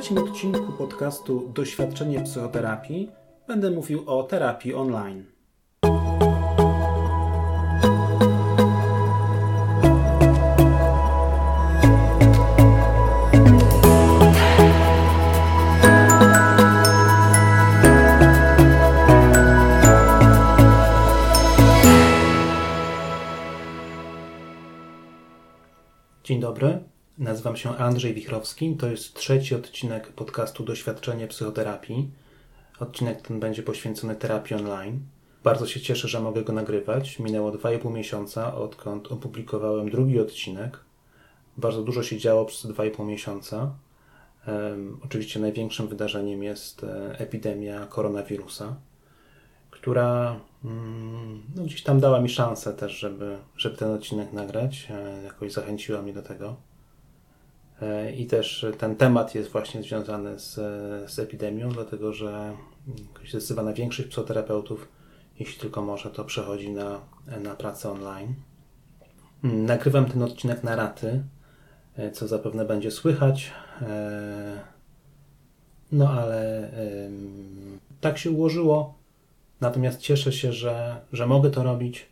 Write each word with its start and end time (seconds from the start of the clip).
trzecim 0.00 0.18
odcinku 0.18 0.72
podcastu 0.72 1.52
Doświadczenie 1.54 2.18
w 2.18 2.22
psychoterapii 2.22 3.10
będę 3.48 3.70
mówił 3.70 4.10
o 4.10 4.22
terapii 4.22 4.74
online. 4.74 5.24
Dzień 26.24 26.40
dobry, 26.40 26.79
nazywam 27.20 27.56
się 27.56 27.76
Andrzej 27.76 28.14
Wichrowski. 28.14 28.76
To 28.76 28.86
jest 28.86 29.14
trzeci 29.14 29.54
odcinek 29.54 30.12
podcastu 30.12 30.64
Doświadczenie 30.64 31.28
psychoterapii. 31.28 32.10
Odcinek 32.80 33.22
ten 33.22 33.40
będzie 33.40 33.62
poświęcony 33.62 34.16
terapii 34.16 34.56
online. 34.56 35.00
Bardzo 35.44 35.66
się 35.66 35.80
cieszę, 35.80 36.08
że 36.08 36.20
mogę 36.20 36.42
go 36.42 36.52
nagrywać. 36.52 37.18
Minęło 37.18 37.52
2,5 37.52 37.92
miesiąca, 37.92 38.54
odkąd 38.54 39.12
opublikowałem 39.12 39.90
drugi 39.90 40.20
odcinek. 40.20 40.80
Bardzo 41.56 41.82
dużo 41.82 42.02
się 42.02 42.18
działo 42.18 42.44
przez 42.44 42.70
2,5 42.70 43.06
miesiąca. 43.06 43.74
Oczywiście 45.04 45.40
największym 45.40 45.88
wydarzeniem 45.88 46.42
jest 46.42 46.84
e, 46.84 47.18
epidemia 47.18 47.86
koronawirusa, 47.86 48.76
która 49.70 50.40
mm, 50.64 51.42
no, 51.56 51.62
gdzieś 51.64 51.82
tam 51.82 52.00
dała 52.00 52.20
mi 52.20 52.28
szansę 52.28 52.74
też, 52.74 52.92
żeby, 52.92 53.38
żeby 53.56 53.76
ten 53.76 53.90
odcinek 53.90 54.32
nagrać. 54.32 54.88
E, 54.90 55.22
jakoś 55.22 55.52
zachęciła 55.52 56.02
mnie 56.02 56.12
do 56.12 56.22
tego. 56.22 56.69
E, 57.82 58.12
I 58.12 58.26
też 58.26 58.66
ten 58.78 58.96
temat 58.96 59.34
jest 59.34 59.50
właśnie 59.50 59.82
związany 59.82 60.38
z, 60.38 60.54
z 61.10 61.18
epidemią, 61.18 61.68
dlatego 61.68 62.12
że 62.12 62.56
zdecydowana 63.28 63.72
większość 63.72 64.08
psychoterapeutów, 64.08 64.88
jeśli 65.38 65.60
tylko 65.60 65.82
może, 65.82 66.10
to 66.10 66.24
przechodzi 66.24 66.70
na, 66.70 67.00
na 67.42 67.54
pracę 67.54 67.90
online. 67.90 68.34
Nagrywam 69.42 70.06
ten 70.06 70.22
odcinek 70.22 70.64
na 70.64 70.76
raty, 70.76 71.22
e, 71.96 72.10
co 72.10 72.28
zapewne 72.28 72.64
będzie 72.64 72.90
słychać. 72.90 73.52
E, 73.82 74.60
no 75.92 76.10
ale 76.10 76.70
tak 78.00 78.18
się 78.18 78.30
ułożyło. 78.30 78.94
Natomiast 79.60 80.00
cieszę 80.00 80.32
się, 80.32 80.52
że, 80.52 81.00
że 81.12 81.26
mogę 81.26 81.50
to 81.50 81.62
robić, 81.62 82.06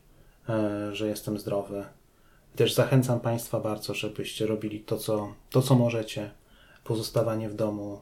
że 0.93 1.09
jestem 1.09 1.39
zdrowy 1.39 1.85
też 2.57 2.75
zachęcam 2.75 3.21
Państwa 3.21 3.61
bardzo, 3.61 3.95
żebyście 3.95 4.47
robili 4.47 4.81
to, 4.81 4.97
co, 4.99 5.35
to, 5.51 5.63
co 5.63 5.75
możecie. 5.75 6.31
Pozostawanie 6.85 7.49
w 7.49 7.55
domu, 7.55 8.01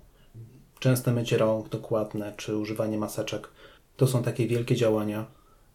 częste 0.79 1.13
mycie 1.13 1.39
rąk 1.39 1.69
dokładne, 1.69 2.33
czy 2.37 2.57
używanie 2.57 2.99
maseczek. 2.99 3.49
To 3.97 4.07
są 4.07 4.23
takie 4.23 4.47
wielkie 4.47 4.77
działania, 4.77 5.27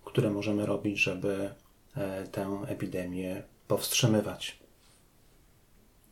które 0.06 0.30
możemy 0.30 0.66
robić, 0.66 1.00
żeby 1.00 1.50
e, 1.96 2.28
tę 2.28 2.62
epidemię 2.68 3.44
powstrzymywać. 3.68 4.60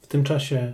W 0.02 0.08
tym 0.08 0.24
czasie 0.24 0.74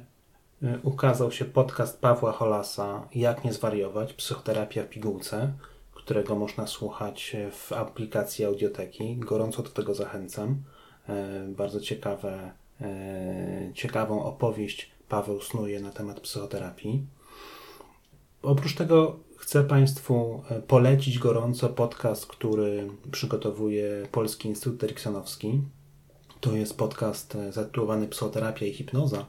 e, 0.63 0.79
ukazał 0.83 1.31
się 1.31 1.45
podcast 1.45 1.99
Pawła 1.99 2.31
Holasa 2.31 3.07
Jak 3.15 3.43
nie 3.43 3.53
zwariować 3.53 4.13
psychoterapia 4.13 4.83
w 4.83 4.89
pigułce, 4.89 5.53
którego 5.93 6.35
można 6.35 6.67
słuchać 6.67 7.35
w 7.51 7.73
aplikacji 7.73 8.45
Audioteki. 8.45 9.17
Gorąco 9.17 9.63
do 9.63 9.69
tego 9.69 9.93
zachęcam. 9.93 10.63
E, 11.09 11.47
bardzo 11.47 11.79
ciekawe, 11.79 12.51
e, 12.81 13.71
ciekawą 13.73 14.23
opowieść 14.23 14.91
Paweł 15.09 15.41
snuje 15.41 15.79
na 15.79 15.91
temat 15.91 16.19
psychoterapii. 16.19 17.05
Oprócz 18.41 18.75
tego 18.75 19.19
chcę 19.37 19.63
Państwu 19.63 20.43
e, 20.49 20.61
polecić 20.61 21.19
gorąco 21.19 21.69
podcast, 21.69 22.25
który 22.25 22.87
przygotowuje 23.11 24.07
Polski 24.11 24.47
Instytut 24.47 24.83
Eriksonowski. 24.83 25.61
To 26.41 26.55
jest 26.55 26.77
podcast 26.77 27.37
zatytułowany 27.49 28.07
Psychoterapia 28.07 28.65
i 28.65 28.73
hipnoza. 28.73 29.25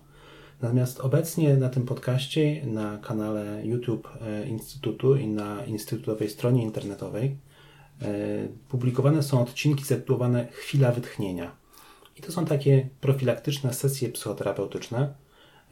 Natomiast 0.62 1.00
obecnie 1.00 1.56
na 1.56 1.68
tym 1.68 1.86
podcaście, 1.86 2.66
na 2.66 2.98
kanale 2.98 3.66
YouTube 3.66 4.08
Instytutu 4.46 5.16
i 5.16 5.26
na 5.26 5.64
instytutowej 5.64 6.30
stronie 6.30 6.62
internetowej 6.62 7.36
publikowane 8.68 9.22
są 9.22 9.42
odcinki 9.42 9.84
zatytułowane 9.84 10.46
Chwila 10.52 10.92
wytchnienia. 10.92 11.65
I 12.16 12.22
to 12.22 12.32
są 12.32 12.44
takie 12.44 12.88
profilaktyczne 13.00 13.74
sesje 13.74 14.08
psychoterapeutyczne, 14.08 15.14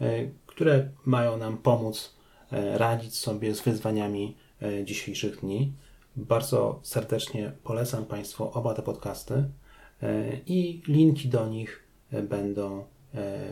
e, 0.01 0.29
które 0.47 0.89
mają 1.05 1.37
nam 1.37 1.59
pomóc 1.59 2.15
e, 2.53 2.79
radzić 2.79 3.17
sobie 3.17 3.55
z 3.55 3.61
wyzwaniami 3.61 4.37
e, 4.63 4.85
dzisiejszych 4.85 5.41
dni. 5.41 5.73
Bardzo 6.17 6.81
serdecznie 6.83 7.53
polecam 7.65 8.05
Państwu 8.05 8.51
oba 8.53 8.75
te 8.75 8.83
podcasty 8.83 9.45
i 10.47 10.83
linki 10.89 11.29
do 11.29 11.49
nich 11.49 11.85
będą, 12.13 12.85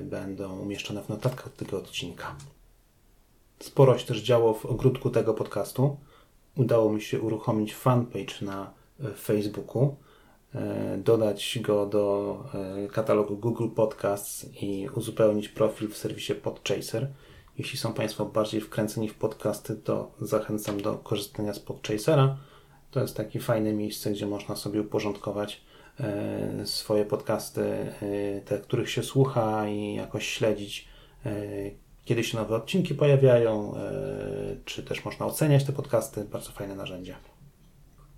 będą 0.02 0.58
umieszczone 0.58 1.02
w 1.02 1.08
notatkach 1.08 1.52
tego 1.52 1.78
odcinka. 1.78 2.36
Sporo 3.60 3.98
się 3.98 4.06
też 4.06 4.22
działo 4.22 4.54
w 4.54 4.66
ogródku 4.66 5.10
tego 5.10 5.34
podcastu. 5.34 5.96
Udało 6.56 6.92
mi 6.92 7.02
się 7.02 7.20
uruchomić 7.20 7.74
fanpage 7.74 8.34
na 8.42 8.72
Facebooku 9.16 9.96
dodać 10.98 11.58
go 11.62 11.86
do 11.86 12.36
e, 12.84 12.88
katalogu 12.88 13.36
Google 13.36 13.68
Podcasts 13.68 14.62
i 14.62 14.88
uzupełnić 14.94 15.48
profil 15.48 15.88
w 15.88 15.96
serwisie 15.96 16.34
Podchaser. 16.34 17.08
Jeśli 17.58 17.78
są 17.78 17.92
Państwo 17.92 18.24
bardziej 18.24 18.60
wkręceni 18.60 19.08
w 19.08 19.14
podcasty, 19.14 19.76
to 19.76 20.10
zachęcam 20.20 20.80
do 20.80 20.94
korzystania 20.94 21.54
z 21.54 21.58
Podchasera. 21.58 22.36
To 22.90 23.00
jest 23.00 23.16
takie 23.16 23.40
fajne 23.40 23.72
miejsce, 23.72 24.10
gdzie 24.10 24.26
można 24.26 24.56
sobie 24.56 24.80
uporządkować 24.80 25.60
e, 26.00 26.66
swoje 26.66 27.04
podcasty, 27.04 27.92
te, 28.44 28.58
których 28.58 28.90
się 28.90 29.02
słucha 29.02 29.68
i 29.68 29.94
jakoś 29.94 30.28
śledzić, 30.28 30.88
kiedy 32.04 32.24
się 32.24 32.38
nowe 32.38 32.56
odcinki 32.56 32.94
pojawiają, 32.94 33.74
czy 34.64 34.82
też 34.82 35.04
można 35.04 35.26
oceniać 35.26 35.64
te 35.64 35.72
podcasty. 35.72 36.24
Bardzo 36.24 36.52
fajne 36.52 36.74
narzędzie. 36.74 37.31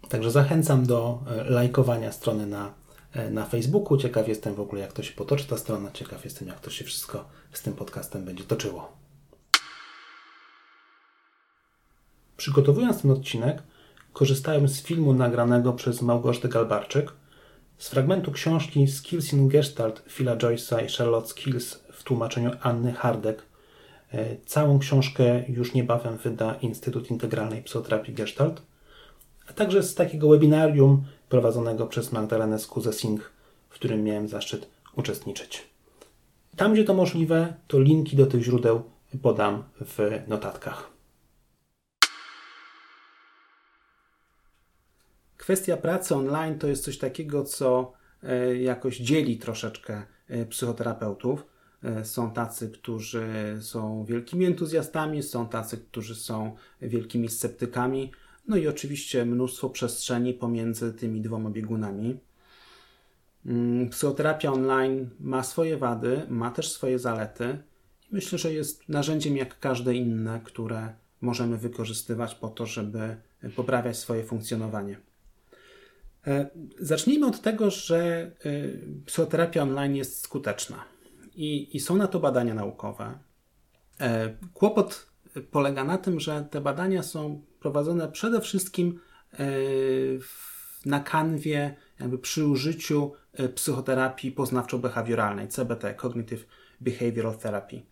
Także 0.09 0.31
zachęcam 0.31 0.87
do 0.87 1.19
e, 1.27 1.45
lajkowania 1.45 2.13
strony 2.13 2.47
na, 2.47 2.75
e, 3.13 3.31
na 3.31 3.45
Facebooku. 3.45 3.97
Ciekaw 3.97 4.29
jestem 4.29 4.55
w 4.55 4.61
ogóle, 4.61 4.81
jak 4.81 4.93
to 4.93 5.03
się 5.03 5.13
potoczy 5.13 5.47
ta 5.47 5.57
strona. 5.57 5.91
Ciekaw 5.93 6.25
jestem, 6.25 6.49
jak 6.49 6.61
to 6.61 6.71
się 6.71 6.85
wszystko 6.85 7.25
z 7.53 7.63
tym 7.63 7.75
podcastem 7.75 8.25
będzie 8.25 8.45
toczyło. 8.45 8.93
Przygotowując 12.37 13.03
ten 13.03 13.11
odcinek, 13.11 13.63
korzystałem 14.13 14.69
z 14.69 14.83
filmu 14.83 15.15
nagranego 15.15 15.73
przez 15.73 16.03
Małgorzatę 16.03 16.49
Galbarczyk, 16.49 17.13
z 17.79 17.89
fragmentu 17.89 18.33
książki 18.33 18.89
Skills 18.89 19.33
in 19.33 19.49
Gestalt 19.49 20.03
Phila 20.09 20.37
Joyce'a 20.37 20.85
i 20.85 20.97
Charlotte 20.97 21.29
Skills 21.29 21.75
w 21.93 22.03
tłumaczeniu 22.03 22.51
Anny 22.61 22.93
Hardek. 22.93 23.43
E, 24.13 24.37
całą 24.47 24.79
książkę 24.79 25.45
już 25.49 25.75
niebawem 25.75 26.17
wyda 26.17 26.55
Instytut 26.55 27.11
Integralnej 27.11 27.63
Psychoterapii 27.63 28.15
Gestalt– 28.15 28.63
a 29.49 29.53
także 29.53 29.83
z 29.83 29.95
takiego 29.95 30.29
webinarium 30.29 31.05
prowadzonego 31.29 31.87
przez 31.87 32.13
Magdalenę 32.13 32.59
Skuzesing, 32.59 33.33
w 33.69 33.75
którym 33.75 34.05
miałem 34.05 34.29
zaszczyt 34.29 34.69
uczestniczyć. 34.97 35.67
Tam, 36.57 36.73
gdzie 36.73 36.85
to 36.85 36.95
możliwe, 36.95 37.55
to 37.67 37.81
linki 37.81 38.17
do 38.17 38.27
tych 38.27 38.43
źródeł 38.43 38.83
podam 39.23 39.65
w 39.81 40.23
notatkach. 40.29 40.91
Kwestia 45.37 45.77
pracy 45.77 46.15
online 46.15 46.59
to 46.59 46.67
jest 46.67 46.85
coś 46.85 46.99
takiego, 46.99 47.45
co 47.45 47.93
e, 48.23 48.57
jakoś 48.57 48.99
dzieli 48.99 49.39
troszeczkę 49.39 50.03
e, 50.29 50.47
psychoterapeutów. 50.47 51.47
E, 51.83 52.05
są 52.05 52.31
tacy, 52.31 52.71
którzy 52.71 53.59
są 53.61 54.05
wielkimi 54.05 54.45
entuzjastami, 54.45 55.23
są 55.23 55.49
tacy, 55.49 55.79
którzy 55.79 56.15
są 56.15 56.57
wielkimi 56.83 57.29
sceptykami. 57.29 58.13
No 58.49 58.57
i 58.57 58.69
oczywiście 58.69 59.25
mnóstwo 59.25 59.71
przestrzeni 59.71 60.35
pomiędzy 60.35 60.93
tymi 60.93 61.21
dwoma 61.21 61.51
biegunami. 61.51 62.19
Mm, 63.47 63.91
psychoterapia 63.91 64.53
online 64.53 65.11
ma 65.21 65.43
swoje 65.43 65.77
wady, 65.77 66.23
ma 66.29 66.51
też 66.51 66.71
swoje 66.71 66.99
zalety. 66.99 67.59
Myślę, 68.11 68.39
że 68.39 68.53
jest 68.53 68.89
narzędziem 68.89 69.37
jak 69.37 69.59
każde 69.59 69.95
inne, 69.95 70.41
które 70.45 70.95
możemy 71.21 71.59
wykorzystywać 71.59 72.35
po 72.35 72.49
to, 72.49 72.67
żeby 72.67 73.17
poprawiać 73.57 73.99
swoje 73.99 74.25
funkcjonowanie. 74.25 74.97
E, 76.27 76.51
zacznijmy 76.81 77.27
od 77.27 77.41
tego, 77.41 77.71
że 77.71 78.01
e, 78.01 78.31
psychoterapia 79.07 79.63
online 79.63 79.97
jest 79.97 80.23
skuteczna 80.23 80.85
i, 81.35 81.77
i 81.77 81.81
są 81.81 81.97
na 81.97 82.09
to 82.09 82.21
badania 82.21 82.55
naukowe. 82.55 83.19
E, 84.01 84.37
kłopot 84.55 85.07
polega 85.51 85.85
na 85.85 85.99
tym, 85.99 86.21
że 86.21 86.47
te 86.51 86.61
badania 86.61 87.03
są 87.03 87.43
prowadzone 87.65 88.09
przede 88.09 88.41
wszystkim 88.41 89.01
e, 89.33 89.47
na 90.87 91.01
kanwie, 91.01 91.77
jakby 92.01 92.19
przy 92.19 92.47
użyciu 92.47 93.13
e, 93.33 93.49
psychoterapii 93.49 94.33
poznawczo-behawioralnej, 94.33 95.49
CBT, 95.49 95.95
Cognitive 95.95 96.47
Behavioral 96.81 97.39
Therapy. 97.39 97.83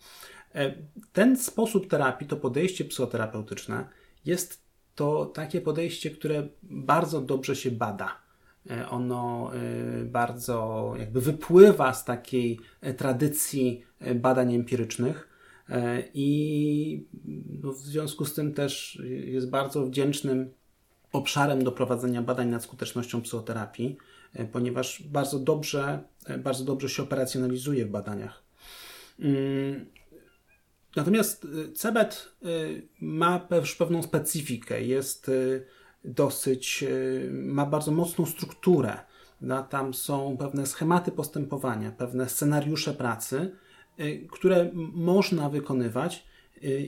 Ten 1.13 1.37
sposób 1.37 1.89
terapii, 1.89 2.27
to 2.27 2.37
podejście 2.37 2.85
psychoterapeutyczne 2.85 3.89
jest 4.25 4.63
to 4.95 5.27
takie 5.27 5.61
podejście, 5.61 6.11
które 6.11 6.49
bardzo 6.63 7.21
dobrze 7.21 7.57
się 7.57 7.71
bada. 7.71 8.19
Ono 8.91 9.51
bardzo 10.05 10.95
jakby 10.99 11.21
wypływa 11.21 11.95
z 11.95 12.05
takiej 12.05 12.61
tradycji 12.97 13.85
badań 14.15 14.55
empirycznych 14.55 15.31
i 16.14 17.06
no, 17.62 17.73
w 17.73 17.79
związku 17.79 18.25
z 18.25 18.35
tym 18.35 18.55
też 18.55 19.03
jest 19.25 19.50
bardzo 19.50 19.87
wdzięcznym 19.87 20.50
obszarem 21.12 21.64
do 21.64 21.73
prowadzenia 21.73 22.23
badań 22.23 22.49
nad 22.49 22.62
skutecznością 22.62 23.23
psychoterapii, 23.23 23.97
e, 24.35 24.44
ponieważ 24.44 25.03
bardzo 25.03 25.38
dobrze, 25.38 26.03
e, 26.26 26.38
bardzo 26.38 26.64
dobrze 26.64 26.88
się 26.88 27.03
operacjonalizuje 27.03 27.87
w 27.87 27.91
badaniach. 27.91 28.43
Mm, 29.20 29.87
natomiast 30.97 31.44
e, 31.44 31.73
CEBET 31.73 32.29
ma 33.00 33.49
już 33.50 33.76
pewną 33.76 34.03
specyfikę, 34.03 34.82
jest 34.82 35.31
dosyć, 36.05 36.85
ma 37.31 37.67
bardzo 37.67 37.93
mocną 37.93 38.26
strukturę. 38.26 38.99
Tam 39.70 39.94
są 39.94 40.37
pewne 40.37 40.67
schematy 40.67 41.12
postępowania, 41.12 41.91
pewne 41.91 42.29
scenariusze 42.29 42.94
pracy, 42.94 43.56
które 44.31 44.71
można 44.93 45.51
wykonywać 45.51 46.25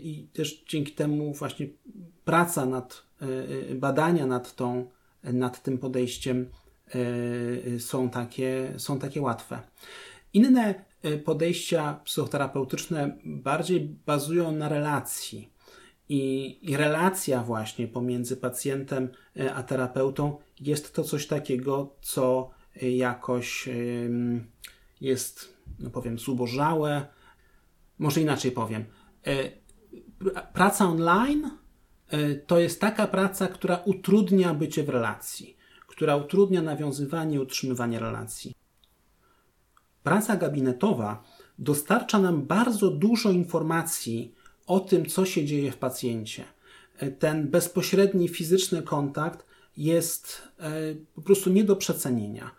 i 0.02 0.28
też 0.32 0.64
dzięki 0.68 0.92
temu 0.92 1.32
właśnie 1.32 1.68
praca 2.24 2.66
nad 2.66 3.02
y, 3.70 3.74
badania 3.74 4.26
nad, 4.26 4.56
tą, 4.56 4.90
nad 5.24 5.62
tym 5.62 5.78
podejściem 5.78 6.50
są 7.78 8.10
takie, 8.10 8.72
są 8.76 8.98
takie 8.98 9.22
łatwe. 9.22 9.60
Inne 10.32 10.84
podejścia 11.24 12.00
psychoterapeutyczne 12.04 13.18
bardziej 13.24 13.80
bazują 14.06 14.52
na 14.52 14.68
relacji. 14.68 15.50
I, 16.08 16.58
I, 16.70 16.76
relacja 16.76 17.42
właśnie 17.42 17.88
pomiędzy 17.88 18.36
pacjentem 18.36 19.08
a 19.54 19.62
terapeutą 19.62 20.36
jest 20.60 20.94
to 20.94 21.04
coś 21.04 21.26
takiego, 21.26 21.96
co 22.00 22.50
jakoś 22.82 23.68
jest, 25.00 25.53
powiem, 25.92 26.18
zubożałe. 26.18 27.06
Może 27.98 28.20
inaczej 28.20 28.52
powiem. 28.52 28.84
Praca 30.52 30.84
online 30.84 31.50
E, 32.08 32.34
to 32.34 32.58
jest 32.58 32.80
taka 32.80 33.06
praca, 33.06 33.48
która 33.48 33.76
utrudnia 33.76 34.54
bycie 34.54 34.84
w 34.84 34.88
relacji, 34.88 35.56
która 35.86 36.16
utrudnia 36.16 36.62
nawiązywanie 36.62 37.40
utrzymywanie 37.40 37.98
relacji. 37.98 38.54
Praca 40.02 40.36
gabinetowa 40.36 41.24
dostarcza 41.58 42.18
nam 42.18 42.42
bardzo 42.42 42.90
dużo 42.90 43.30
informacji 43.30 44.34
o 44.66 44.80
tym, 44.80 45.06
co 45.06 45.26
się 45.26 45.44
dzieje 45.44 45.72
w 45.72 45.76
pacjencie. 45.76 46.44
E, 46.98 47.10
ten 47.10 47.50
bezpośredni 47.50 48.28
fizyczny 48.28 48.82
kontakt 48.82 49.46
jest 49.76 50.42
e, 50.58 50.70
po 51.14 51.22
prostu 51.22 51.50
nie 51.50 51.64
do 51.64 51.76
przecenienia. 51.76 52.50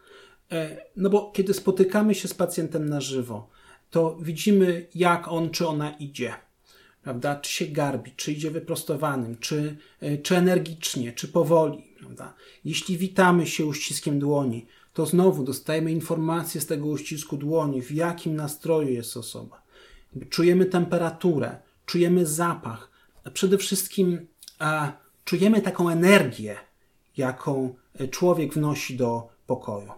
No 0.96 1.10
bo 1.10 1.32
kiedy 1.32 1.54
spotykamy 1.54 2.16
się 2.16 2.28
z 2.28 2.34
pacjentem 2.34 2.90
na 2.90 3.02
żywo, 3.02 3.50
to 3.90 4.18
widzimy, 4.22 4.88
jak 4.96 5.28
on 5.28 5.50
czy 5.50 5.68
ona 5.68 5.92
idzie 5.92 6.34
prawda? 7.06 7.36
Czy 7.36 7.54
się 7.54 7.66
garbi, 7.66 8.12
czy 8.16 8.32
idzie 8.32 8.52
wyprostowanym, 8.52 9.38
czy, 9.38 9.78
e, 10.00 10.18
czy 10.18 10.38
energicznie, 10.38 11.14
czy 11.14 11.28
powoli, 11.28 11.84
prawda? 12.00 12.34
Jeśli 12.66 12.98
witamy 12.98 13.48
się 13.48 13.66
uściskiem 13.66 14.20
dłoni, 14.20 14.66
to 14.94 15.06
znowu 15.06 15.44
dostajemy 15.44 15.92
informację 15.92 16.62
z 16.62 16.66
tego 16.66 16.86
uścisku 16.86 17.38
dłoni, 17.38 17.82
w 17.82 17.92
jakim 17.92 18.36
nastroju 18.36 18.90
jest 18.90 19.18
osoba. 19.18 19.62
Czujemy 20.30 20.66
temperaturę, 20.66 21.58
czujemy 21.86 22.26
zapach, 22.26 22.92
a 23.24 23.32
przede 23.32 23.58
wszystkim 23.58 24.28
a, 24.60 24.92
czujemy 25.26 25.62
taką 25.62 25.90
energię, 25.90 26.56
jaką 27.18 27.76
e, 28.00 28.08
człowiek 28.08 28.54
wnosi 28.54 28.98
do 28.98 29.30
pokoju. 29.48 29.92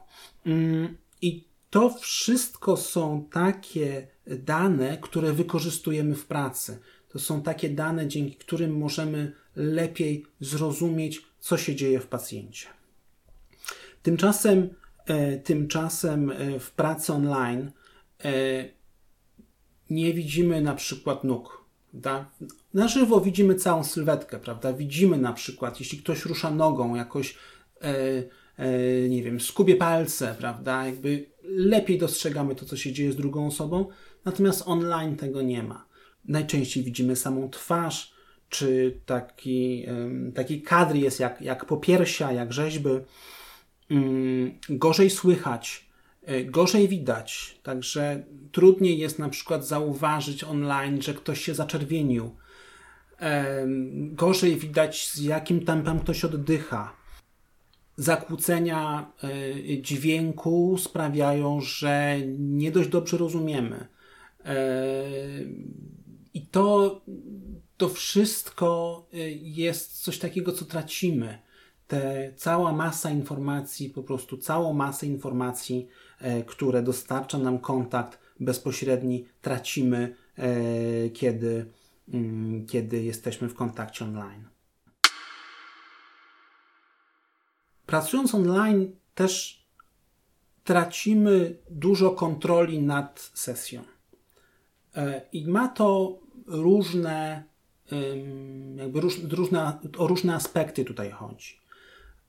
Mm, 0.47 0.97
I 1.21 1.47
to 1.69 1.89
wszystko 1.89 2.77
są 2.77 3.27
takie 3.31 4.07
dane, 4.27 4.97
które 5.01 5.33
wykorzystujemy 5.33 6.15
w 6.15 6.25
pracy. 6.25 6.79
To 7.09 7.19
są 7.19 7.41
takie 7.41 7.69
dane, 7.69 8.07
dzięki 8.07 8.35
którym 8.35 8.77
możemy 8.77 9.33
lepiej 9.55 10.25
zrozumieć, 10.39 11.21
co 11.39 11.57
się 11.57 11.75
dzieje 11.75 11.99
w 11.99 12.07
pacjencie. 12.07 12.67
Tymczasem, 14.03 14.69
e, 15.05 15.37
tymczasem 15.37 16.31
e, 16.31 16.59
w 16.59 16.71
pracy 16.71 17.13
online 17.13 17.71
e, 18.25 18.31
nie 19.89 20.13
widzimy 20.13 20.61
na 20.61 20.75
przykład 20.75 21.23
nóg. 21.23 21.67
Na 22.73 22.87
żywo 22.87 23.21
widzimy 23.21 23.55
całą 23.55 23.83
sylwetkę, 23.83 24.39
prawda? 24.39 24.73
Widzimy 24.73 25.17
na 25.17 25.33
przykład, 25.33 25.79
jeśli 25.79 25.97
ktoś 25.97 26.25
rusza 26.25 26.51
nogą, 26.51 26.95
jakoś 26.95 27.37
nie 29.09 29.23
wiem, 29.23 29.39
skubie 29.39 29.75
palce, 29.75 30.35
prawda? 30.39 30.85
Jakby 30.85 31.25
lepiej 31.43 31.97
dostrzegamy 31.97 32.55
to, 32.55 32.65
co 32.65 32.77
się 32.77 32.91
dzieje 32.91 33.11
z 33.11 33.15
drugą 33.15 33.47
osobą, 33.47 33.87
natomiast 34.25 34.63
online 34.65 35.15
tego 35.15 35.41
nie 35.41 35.63
ma 35.63 35.87
najczęściej 36.27 36.83
widzimy 36.83 37.15
samą 37.15 37.49
twarz, 37.49 38.13
czy 38.49 38.99
taki, 39.05 39.85
taki 40.35 40.61
kadr 40.61 40.95
jest 40.95 41.19
jak, 41.19 41.41
jak 41.41 41.65
popiersia, 41.65 42.31
jak 42.31 42.53
rzeźby. 42.53 42.89
Mm, 43.91 44.59
gorzej 44.69 45.09
słychać, 45.09 45.89
e, 46.25 46.43
gorzej 46.43 46.87
widać, 46.87 47.59
także 47.63 48.23
trudniej 48.51 48.99
jest 48.99 49.19
na 49.19 49.29
przykład 49.29 49.67
zauważyć 49.67 50.43
online, 50.43 51.01
że 51.01 51.13
ktoś 51.13 51.41
się 51.41 51.55
zaczerwienił. 51.55 52.35
Gorzej 53.95 54.55
widać, 54.55 55.11
z 55.11 55.19
jakim 55.19 55.65
tempem 55.65 55.99
ktoś 55.99 56.25
oddycha. 56.25 56.96
Zakłócenia 57.97 59.11
e, 59.23 59.81
dźwięku 59.81 60.77
sprawiają, 60.77 61.61
że 61.61 62.17
nie 62.37 62.71
dość 62.71 62.89
dobrze 62.89 63.17
rozumiemy 63.17 63.87
i 66.37 66.41
to, 66.41 67.01
to 67.77 67.89
wszystko 67.89 69.07
y, 69.13 69.17
jest 69.41 70.03
coś 70.03 70.19
takiego, 70.19 70.51
co 70.51 70.65
tracimy. 70.65 71.39
Te 71.87 72.33
cała 72.35 72.71
masa 72.71 73.09
informacji, 73.09 73.89
po 73.89 74.03
prostu 74.03 74.37
całą 74.37 74.73
masę 74.73 75.07
informacji, 75.07 75.87
e, 76.19 76.43
które 76.43 76.83
dostarcza 76.83 77.37
nam 77.37 77.59
kontakt 77.59 78.19
bezpośredni, 78.39 79.25
tracimy, 79.41 80.15
e, 80.37 81.09
kiedy, 81.09 81.65
mm, 82.13 82.65
kiedy 82.65 83.03
jesteśmy 83.03 83.49
w 83.49 83.53
kontakcie 83.53 84.05
online. 84.05 84.56
Pracując 87.87 88.35
online, 88.35 88.95
też 89.15 89.63
tracimy 90.63 91.57
dużo 91.69 92.11
kontroli 92.11 92.81
nad 92.81 93.31
sesją. 93.33 93.83
E, 94.95 95.21
I 95.31 95.47
ma 95.47 95.67
to 95.67 96.19
różne, 96.47 97.43
jakby 98.75 99.01
róż, 99.01 99.19
różne, 99.19 99.79
o 99.97 100.07
różne 100.07 100.35
aspekty 100.35 100.85
tutaj 100.85 101.11
chodzi. 101.11 101.59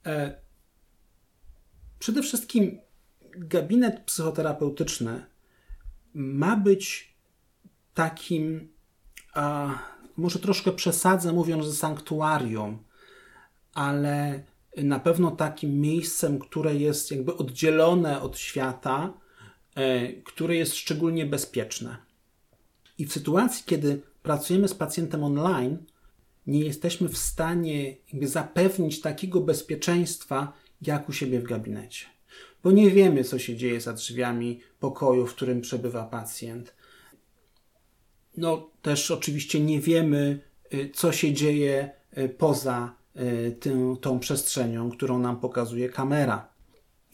E, 0.07 0.35
przede 1.99 2.23
wszystkim 2.23 2.81
gabinet 3.31 4.01
psychoterapeutyczny 4.01 5.27
ma 6.15 6.57
być 6.57 7.15
takim, 7.95 8.69
może 10.17 10.39
troszkę 10.39 10.73
przesadzę 10.73 11.33
mówiąc, 11.33 11.65
że 11.65 11.73
sanktuarium, 11.73 12.79
ale 13.75 14.43
na 14.77 15.01
pewno 15.01 15.31
takim 15.31 15.81
miejscem, 15.81 16.39
które 16.39 16.77
jest 16.77 17.11
jakby 17.11 17.37
oddzielone 17.37 18.23
od 18.23 18.39
świata, 18.39 19.15
e, 19.75 20.13
które 20.13 20.57
jest 20.57 20.75
szczególnie 20.75 21.27
bezpieczne. 21.27 21.97
I 22.99 23.07
w 23.07 23.13
sytuacji, 23.13 23.65
kiedy 23.67 24.03
pracujemy 24.23 24.69
z 24.69 24.75
pacjentem 24.75 25.25
online, 25.25 25.79
nie 26.47 26.61
jesteśmy 26.61 27.09
w 27.09 27.19
stanie 27.19 27.97
zapewnić 28.23 29.01
takiego 29.01 29.41
bezpieczeństwa, 29.41 30.53
jak 30.83 31.09
u 31.09 31.13
siebie 31.13 31.41
w 31.41 31.45
gabinecie. 31.45 32.07
Bo 32.63 32.73
nie 32.73 32.91
wiemy, 32.91 33.25
co 33.25 33.39
się 33.39 33.57
dzieje 33.57 33.81
za 33.81 33.93
drzwiami 33.93 34.61
pokoju, 34.81 35.27
w 35.27 35.35
którym 35.35 35.61
przebywa 35.61 36.05
pacjent. 36.05 36.75
No, 38.37 38.71
też 38.83 39.11
oczywiście 39.11 39.61
nie 39.61 39.81
wiemy, 39.81 40.41
y, 40.75 40.91
co 40.95 41.13
się 41.13 41.33
dzieje 41.33 41.91
y, 42.19 42.29
poza 42.29 42.98
tym, 43.61 43.97
tą 43.97 44.19
przestrzenią, 44.19 44.91
którą 44.91 45.19
nam 45.19 45.41
pokazuje 45.41 45.89
kamera. 45.89 46.49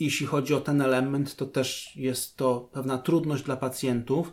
Jeśli 0.00 0.26
chodzi 0.26 0.54
o 0.54 0.60
ten 0.60 0.80
element, 0.80 1.36
to 1.36 1.46
też 1.46 1.96
jest 1.96 2.36
to 2.36 2.68
pewna 2.72 2.98
trudność 2.98 3.44
dla 3.44 3.56
pacjentów, 3.56 4.32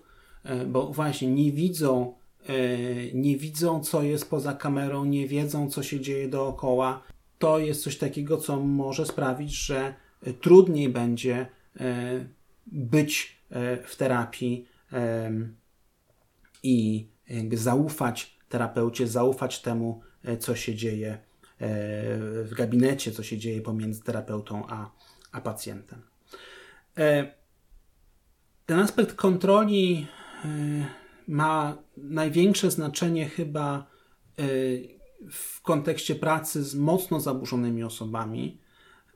bo 0.68 0.88
właśnie 0.88 1.28
nie 1.28 1.51
widzą 1.51 2.13
E, 2.48 3.13
nie 3.13 3.38
widzą, 3.38 3.84
co 3.84 4.04
jest 4.04 4.30
poza 4.30 4.54
kamerą, 4.54 5.06
nie 5.06 5.28
wiedzą, 5.28 5.70
co 5.70 5.84
się 5.84 6.00
dzieje 6.00 6.28
dookoła. 6.28 7.04
To 7.40 7.60
jest 7.60 7.84
coś 7.84 7.98
takiego, 7.98 8.38
co 8.38 8.60
może 8.60 9.06
sprawić, 9.06 9.51
że 9.51 9.94
trudniej 10.42 10.90
będzie 10.90 11.46
być 12.68 13.42
w 13.86 13.96
terapii 13.96 14.66
i, 16.63 17.08
zaufać 17.54 18.38
terapeucie, 18.50 19.08
zaufać 19.08 19.62
temu, 19.62 20.01
co 20.40 20.56
się 20.56 20.75
dzieje 20.75 21.18
w 22.44 22.51
gabinecie, 22.58 23.12
co 23.12 23.24
się 23.24 23.38
dzieje 23.38 23.62
pomiędzy 23.62 24.03
terapeutą 24.03 24.63
a, 24.70 24.91
a 25.32 25.41
pacjentem. 25.41 26.01
Ten 28.65 28.80
aspekt 28.80 29.15
kontroli 29.15 30.08
ma 31.27 31.77
największe 31.98 32.72
znaczenie 32.72 33.30
chyba 33.30 33.88
w 35.30 35.62
kontekście 35.62 36.15
pracy 36.15 36.63
z 36.63 36.75
mocno 36.75 37.20
zaburzonymi 37.20 37.84
osobami, 37.84 38.62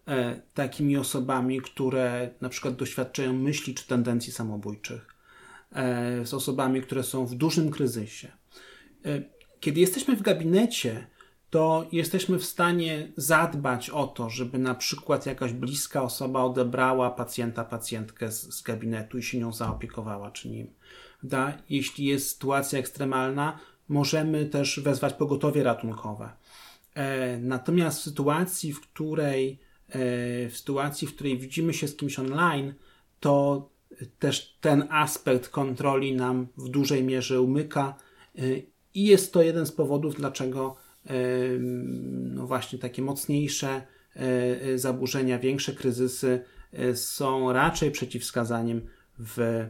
e, 0.08 0.42
takimi 0.54 0.98
osobami, 0.98 1.62
które 1.62 2.30
na 2.42 2.50
przykład 2.50 2.76
doświadczają 2.76 3.34
myśli 3.34 3.74
czy 3.74 3.88
tendencji 3.88 4.34
samobójczych, 4.34 5.08
e, 5.72 6.26
z 6.26 6.34
osobami, 6.34 6.82
które 6.82 7.04
są 7.04 7.26
w 7.26 7.36
dużym 7.36 7.72
kryzysie. 7.72 8.32
E, 9.06 9.24
kiedy 9.60 9.80
jesteśmy 9.80 10.16
w 10.16 10.22
gabinecie, 10.22 11.08
to 11.50 11.88
jesteśmy 11.92 12.40
w 12.40 12.46
stanie 12.46 13.12
zadbać 13.18 13.90
o 13.90 14.08
to, 14.08 14.30
żeby 14.30 14.60
na 14.60 14.76
przykład 14.76 15.26
jakaś 15.26 15.54
bliska 15.54 16.04
osoba 16.04 16.44
odebrała 16.44 17.12
pacjenta, 17.12 17.66
pacjentkę 17.66 18.32
z, 18.32 18.42
z 18.42 18.62
gabinetu 18.62 19.18
i 19.18 19.24
się 19.24 19.40
nią 19.40 19.54
zaopiekowała 19.54 20.32
czy 20.32 20.50
nim. 20.50 20.68
Da, 21.24 21.58
jeśli 21.70 22.06
jest 22.06 22.30
sytuacja 22.30 22.80
ekstremalna, 22.80 23.60
możemy 23.88 24.46
też 24.46 24.80
wezwać 24.80 25.14
pogotowie 25.14 25.64
ratunkowe. 25.64 26.30
E, 26.94 27.38
natomiast 27.38 28.00
w 28.00 28.04
sytuacji, 28.04 28.74
w 28.74 28.82
której 28.82 29.60
e, 29.90 30.00
w 30.50 30.58
sytuacji, 30.58 31.08
w 31.08 31.16
której 31.16 31.38
widzimy 31.38 31.74
się 31.74 31.88
z 31.88 31.96
kimś 31.96 32.20
online, 32.20 32.74
to 33.20 33.70
też 34.20 34.58
ten 34.62 34.88
aspekt 34.90 35.50
kontroli 35.50 36.16
nam 36.16 36.48
w 36.58 36.70
dużej 36.70 37.04
mierze 37.04 37.42
umyka 37.42 37.96
e, 38.38 38.42
i 38.94 39.06
jest 39.06 39.34
to 39.34 39.42
jeden 39.42 39.66
z 39.66 39.72
powodów, 39.72 40.16
dlaczego 40.16 40.76
no 42.10 42.48
właśnie 42.48 42.80
takie 42.80 43.02
mocniejsze 43.02 43.82
zaburzenia, 44.76 45.40
większe 45.40 45.74
kryzysy 45.74 46.44
są 46.94 47.54
raczej 47.54 47.92
przeciwwskazaniem 47.92 48.82
w 49.20 49.66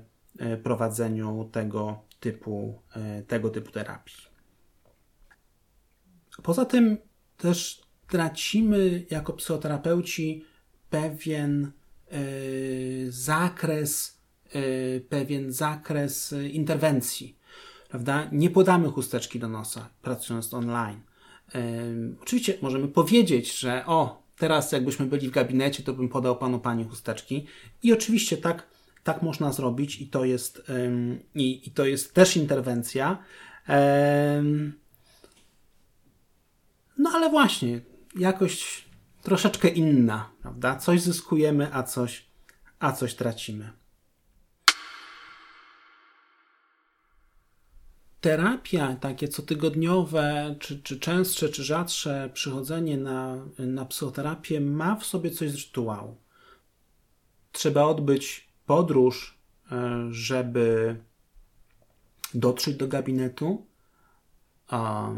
prowadzeniu 0.64 1.50
tego 1.52 2.06
typu, 2.20 2.82
e, 2.96 3.22
tego 3.22 3.50
typu 3.50 3.72
terapii. 3.72 4.16
Poza 6.44 6.66
tym 6.66 6.98
też 7.38 7.82
tracimy 8.08 9.06
jako 9.10 9.34
psychoterapeuci 9.34 10.46
pewien 10.90 11.72
e, 12.12 12.20
zakres, 13.10 14.20
e, 14.50 15.00
pewien 15.00 15.52
zakres 15.52 16.36
interwencji. 16.52 17.38
Prawda? 17.90 18.30
Nie 18.32 18.50
podamy 18.50 18.90
chusteczki 18.92 19.40
do 19.40 19.48
nosa, 19.48 19.90
pracując 20.02 20.54
online. 20.54 21.02
Oczywiście 22.22 22.58
możemy 22.62 22.88
powiedzieć, 22.88 23.60
że 23.60 23.86
o, 23.86 24.24
teraz 24.38 24.72
jakbyśmy 24.72 25.06
byli 25.06 25.28
w 25.28 25.32
gabinecie, 25.32 25.84
to 25.84 25.94
bym 25.94 26.10
podał 26.10 26.38
panu 26.38 26.60
pani 26.60 26.84
chusteczki. 26.84 27.46
I 27.84 27.94
oczywiście 27.94 28.38
tak 28.38 28.76
tak 29.06 29.22
można 29.22 29.54
zrobić 29.54 30.02
i 30.02 30.08
to 30.08 30.26
jest, 30.26 30.64
i, 31.36 31.68
i 31.68 31.72
to 31.72 31.86
jest 31.86 32.14
też 32.14 32.38
interwencja. 32.38 33.24
No 36.98 37.10
ale 37.14 37.30
właśnie, 37.30 37.82
jakoś 38.20 38.86
troszeczkę 39.22 39.68
inna, 39.68 40.30
prawda? 40.42 40.76
Coś 40.76 41.02
zyskujemy, 41.02 41.74
a 41.74 41.84
coś, 41.84 42.26
a 42.80 42.92
coś 42.92 43.16
tracimy. 43.16 43.72
Terapia, 48.26 48.96
takie 48.96 49.28
cotygodniowe, 49.28 50.56
czy, 50.60 50.80
czy 50.80 51.00
częstsze, 51.00 51.50
czy 51.50 51.64
rzadsze 51.64 52.30
przychodzenie 52.34 52.98
na, 52.98 53.46
na 53.58 53.86
psychoterapię 53.86 54.62
ma 54.62 54.96
w 54.96 55.06
sobie 55.06 55.32
coś 55.32 55.52
z 55.52 55.56
rytuału. 55.56 56.18
Trzeba 57.52 57.84
odbyć 57.84 58.48
podróż, 58.66 59.38
e, 59.72 60.08
żeby 60.12 60.96
dotrzeć 62.34 62.76
do 62.76 62.88
gabinetu, 62.88 63.66
a 64.68 65.10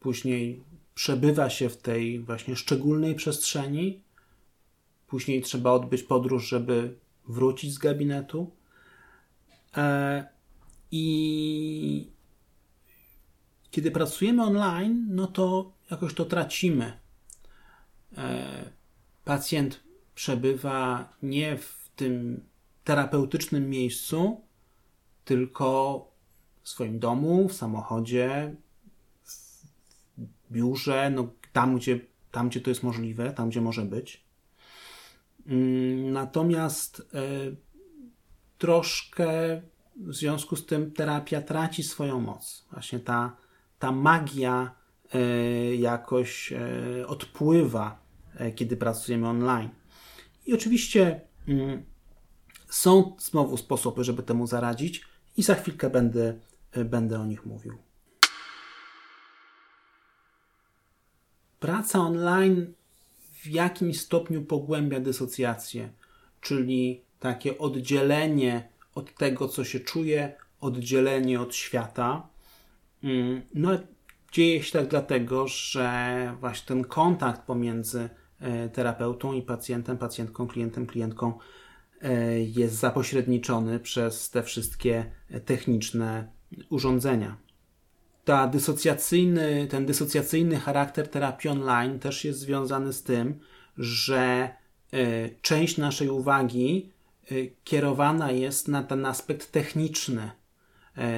później 0.00 0.64
przebywa 0.94 1.50
się 1.50 1.68
w 1.68 1.76
tej 1.76 2.20
właśnie 2.20 2.56
szczególnej 2.56 3.14
przestrzeni, 3.14 4.02
później 5.06 5.42
trzeba 5.42 5.72
odbyć 5.72 6.02
podróż, 6.02 6.48
żeby 6.48 6.96
wrócić 7.28 7.74
z 7.74 7.78
gabinetu. 7.78 8.50
E, 9.76 10.28
I 10.90 12.19
kiedy 13.70 13.90
pracujemy 13.90 14.42
online, 14.42 15.06
no 15.10 15.26
to 15.26 15.72
jakoś 15.90 16.14
to 16.14 16.24
tracimy. 16.24 16.98
E, 18.16 18.70
pacjent 19.24 19.80
przebywa 20.14 21.08
nie 21.22 21.56
w 21.56 21.88
tym 21.96 22.44
terapeutycznym 22.84 23.70
miejscu, 23.70 24.40
tylko 25.24 26.06
w 26.62 26.68
swoim 26.68 26.98
domu, 26.98 27.48
w 27.48 27.52
samochodzie, 27.52 28.56
w 30.18 30.52
biurze, 30.52 31.10
no, 31.10 31.28
tam, 31.52 31.76
gdzie, 31.76 32.00
tam, 32.30 32.48
gdzie 32.48 32.60
to 32.60 32.70
jest 32.70 32.82
możliwe, 32.82 33.32
tam, 33.32 33.48
gdzie 33.48 33.60
może 33.60 33.82
być. 33.82 34.24
Mm, 35.46 36.12
natomiast 36.12 37.00
y, 37.00 37.56
troszkę 38.58 39.62
w 39.96 40.14
związku 40.14 40.56
z 40.56 40.66
tym 40.66 40.92
terapia 40.92 41.42
traci 41.42 41.82
swoją 41.82 42.20
moc. 42.20 42.66
Właśnie 42.70 42.98
ta, 42.98 43.36
ta 43.80 43.92
magia 43.92 44.74
y, 45.14 45.76
jakoś 45.76 46.52
y, 46.52 47.06
odpływa, 47.06 48.00
kiedy 48.54 48.76
pracujemy 48.76 49.28
online. 49.28 49.68
I 50.46 50.54
oczywiście 50.54 51.20
mm, 51.48 51.82
są 52.68 53.16
znowu 53.18 53.56
sposoby, 53.56 54.04
żeby 54.04 54.22
temu 54.22 54.46
zaradzić 54.46 55.04
i 55.36 55.42
za 55.42 55.54
chwilkę 55.54 55.90
będę, 55.90 56.34
będę 56.84 57.20
o 57.20 57.26
nich 57.26 57.46
mówił. 57.46 57.78
Praca 61.60 61.98
online 61.98 62.72
w 63.32 63.46
jakimś 63.46 64.00
stopniu 64.00 64.42
pogłębia 64.42 65.00
dysocjację, 65.00 65.92
czyli 66.40 67.02
takie 67.20 67.58
oddzielenie 67.58 68.68
od 68.94 69.14
tego, 69.14 69.48
co 69.48 69.64
się 69.64 69.80
czuje, 69.80 70.36
oddzielenie 70.60 71.40
od 71.40 71.54
świata. 71.54 72.28
Mm, 73.04 73.42
no, 73.54 73.70
dzieje 74.32 74.62
się 74.62 74.72
tak 74.72 74.88
dlatego, 74.88 75.48
że 75.48 76.36
właśnie 76.40 76.68
ten 76.68 76.84
kontakt 76.84 77.42
pomiędzy 77.42 78.08
e, 78.40 78.68
terapeutą 78.68 79.32
i 79.32 79.42
pacjentem, 79.42 79.98
pacjentką, 79.98 80.46
klientem, 80.46 80.86
klientką 80.86 81.32
E, 82.02 82.40
jest 82.40 82.74
zapośredniczony 82.74 83.80
przez 83.80 84.30
te 84.30 84.42
wszystkie 84.42 85.04
techniczne 85.44 86.28
urządzenia. 86.70 87.36
Ta 88.24 88.46
dysocjacyjny, 88.46 89.66
ten 89.70 89.86
dysocjacyjny 89.86 90.56
charakter 90.56 91.08
terapii 91.08 91.50
online 91.50 91.98
też 91.98 92.24
jest 92.24 92.38
związany 92.38 92.92
z 92.92 93.02
tym, 93.02 93.40
że 93.78 94.50
e, 94.92 95.30
część 95.42 95.78
naszej 95.78 96.08
uwagi 96.08 96.92
e, 97.30 97.34
kierowana 97.64 98.30
jest 98.30 98.68
na 98.68 98.82
ten 98.82 99.06
aspekt 99.06 99.52
techniczny, 99.52 100.30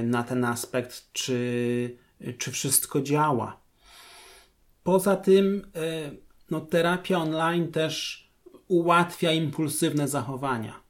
na 0.02 0.22
ten 0.22 0.44
aspekt, 0.44 1.12
czy, 1.12 1.98
czy 2.38 2.50
wszystko 2.50 3.00
działa. 3.00 3.60
Poza 4.82 5.16
tym, 5.16 5.66
no, 6.50 6.60
terapia 6.60 7.18
online 7.18 7.72
też 7.72 8.28
ułatwia 8.68 9.32
impulsywne 9.32 10.08
zachowania. 10.08 10.82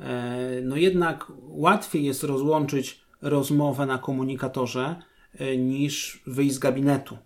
E, 0.00 0.60
no 0.62 0.76
jednak 0.76 1.32
łatwiej 1.42 2.04
jest 2.04 2.24
rozłączyć 2.24 3.00
rozmowę 3.22 3.86
na 3.86 3.98
komunikatorze 3.98 4.96
e, 5.38 5.56
niż 5.56 6.22
wyjść 6.26 6.54
z 6.54 6.58
gabinetu. 6.58 7.18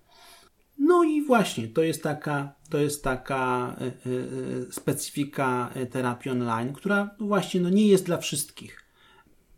No 0.78 1.04
i 1.04 1.22
właśnie, 1.22 1.68
to 1.68 1.82
jest 1.82 2.02
taka, 2.02 2.54
to 2.70 2.78
jest 2.78 3.04
taka 3.04 3.76
e, 3.80 4.72
specyfika 4.72 5.70
terapii 5.90 6.30
online, 6.30 6.72
która 6.72 7.10
właśnie 7.18 7.60
no 7.60 7.70
nie 7.70 7.86
jest 7.86 8.06
dla 8.06 8.16
wszystkich. 8.16 8.79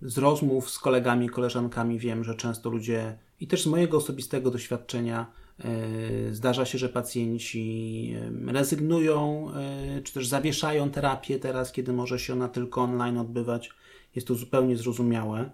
Z 0.03 0.19
rozmów 0.19 0.71
z 0.71 0.79
kolegami, 0.79 1.29
koleżankami 1.29 1.99
wiem, 1.99 2.25
że 2.25 2.35
często 2.35 2.71
ludzie, 2.71 3.19
i 3.41 3.47
też 3.47 3.63
z 3.63 3.67
mojego 3.67 3.97
osobistego 3.97 4.51
doświadczenia, 4.51 5.27
E, 5.65 6.35
zdarza 6.35 6.65
się, 6.65 6.79
że 6.79 6.89
pacjenci 6.89 8.17
rezygnują, 8.47 9.49
e, 9.55 10.03
czy 10.03 10.13
też 10.13 10.29
zawieszają 10.29 10.91
terapię 10.91 11.39
teraz, 11.39 11.73
kiedy 11.73 11.93
może 11.93 12.19
się 12.19 12.33
ona 12.33 12.49
tylko 12.49 12.83
online 12.83 13.19
odbywać. 13.19 13.71
Jest 14.15 14.29
to 14.29 14.35
zupełnie 14.35 14.77
zrozumiałe. 14.77 15.51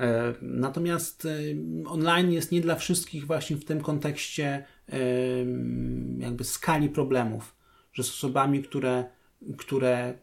E, 0.00 0.34
natomiast 0.42 1.28
online 1.86 2.32
jest 2.32 2.52
nie 2.52 2.60
dla 2.60 2.74
wszystkich 2.74 3.26
właśnie 3.26 3.56
w 3.56 3.64
tym 3.64 3.80
kontekście 3.80 4.64
jakby 6.18 6.44
skali 6.44 6.88
problemów, 6.88 7.56
że 7.92 8.02
z 8.02 8.08
osobami, 8.08 8.62
które, 8.62 9.04
które 9.56 10.18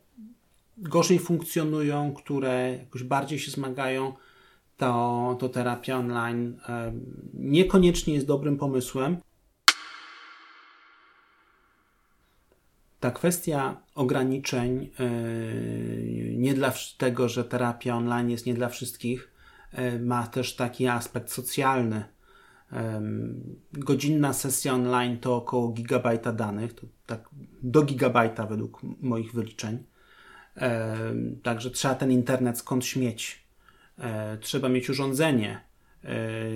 gorzej 0.77 1.19
funkcjonują, 1.19 2.13
które 2.13 2.77
jakoś 2.79 3.03
bardziej 3.03 3.39
się 3.39 3.51
zmagają, 3.51 4.13
to, 4.77 5.37
to 5.39 5.49
terapia 5.49 5.97
online 5.97 6.59
niekoniecznie 7.33 8.13
jest 8.13 8.27
dobrym 8.27 8.57
pomysłem. 8.57 9.17
Ta 12.99 13.11
kwestia 13.11 13.81
ograniczeń, 13.95 14.89
nie 16.37 16.53
dla 16.53 16.73
tego, 16.97 17.29
że 17.29 17.45
terapia 17.45 17.95
online 17.95 18.29
jest 18.29 18.45
nie 18.45 18.53
dla 18.53 18.69
wszystkich, 18.69 19.31
ma 19.99 20.27
też 20.27 20.55
taki 20.55 20.87
aspekt 20.87 21.31
socjalny. 21.31 22.03
Godzinna 23.73 24.33
sesja 24.33 24.73
online 24.73 25.19
to 25.19 25.35
około 25.35 25.67
gigabajta 25.67 26.31
danych, 26.31 26.73
to 26.73 26.87
tak 27.05 27.29
do 27.63 27.81
gigabajta 27.81 28.45
według 28.45 28.81
moich 29.01 29.33
wyliczeń. 29.33 29.83
Także 31.43 31.69
trzeba 31.69 31.95
ten 31.95 32.11
internet 32.11 32.57
skąd 32.57 32.95
mieć. 32.95 33.43
E, 33.99 34.37
trzeba 34.37 34.69
mieć 34.69 34.89
urządzenie, 34.89 35.61
e, 36.03 36.09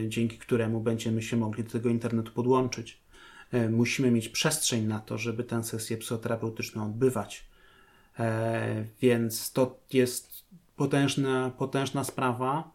dzięki 0.07 0.37
któremu 0.37 0.81
będziemy 0.81 1.21
się 1.21 1.37
mogli 1.37 1.63
do 1.63 1.71
tego 1.71 1.89
internetu 1.89 2.31
podłączyć. 2.31 3.01
E, 3.51 3.69
musimy 3.69 4.11
mieć 4.11 4.29
przestrzeń 4.29 4.85
na 4.85 4.99
to, 4.99 5.17
żeby 5.17 5.43
tę 5.43 5.63
sesję 5.63 5.97
psychoterapeutyczną 5.97 6.85
odbywać. 6.85 7.47
Więc 9.01 9.51
to 9.51 9.79
jest 9.93 10.43
potężna, 10.75 11.51
potężna 11.57 12.03
sprawa, 12.03 12.71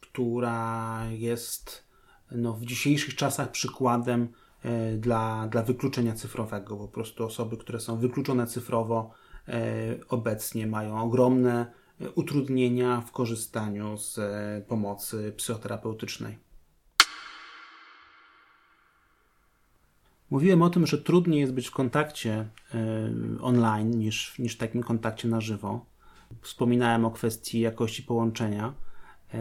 która 0.00 1.06
jest 1.10 1.84
no, 2.30 2.52
w 2.52 2.64
dzisiejszych 2.64 3.16
czasach 3.16 3.50
przykładem 3.50 4.28
dla, 4.98 5.48
dla 5.50 5.62
wykluczenia 5.62 6.14
cyfrowego. 6.14 6.76
Po 6.76 6.88
prostu 6.88 7.24
osoby, 7.24 7.56
które 7.56 7.80
są 7.80 7.98
wykluczone 7.98 8.46
cyfrowo, 8.46 9.10
obecnie 10.08 10.66
mają 10.66 11.02
ogromne 11.02 11.66
utrudnienia 12.14 13.00
w 13.00 13.12
korzystaniu 13.12 13.98
z 13.98 14.18
e, 14.18 14.62
pomocy 14.68 15.32
psychoterapeutycznej. 15.36 16.38
Mówiłem 20.30 20.62
o 20.62 20.70
tym, 20.70 20.86
że 20.86 20.98
trudniej 20.98 21.40
jest 21.40 21.52
być 21.52 21.68
w 21.68 21.70
kontakcie 21.70 22.48
online 23.40 23.90
niż, 23.90 24.38
niż 24.38 24.54
w 24.54 24.58
takim 24.58 24.82
kontakcie 24.82 25.28
na 25.28 25.40
żywo. 25.40 25.86
Wspominałem 26.42 27.04
o 27.04 27.10
kwestii 27.10 27.60
jakości 27.60 28.02
połączenia, 28.02 28.74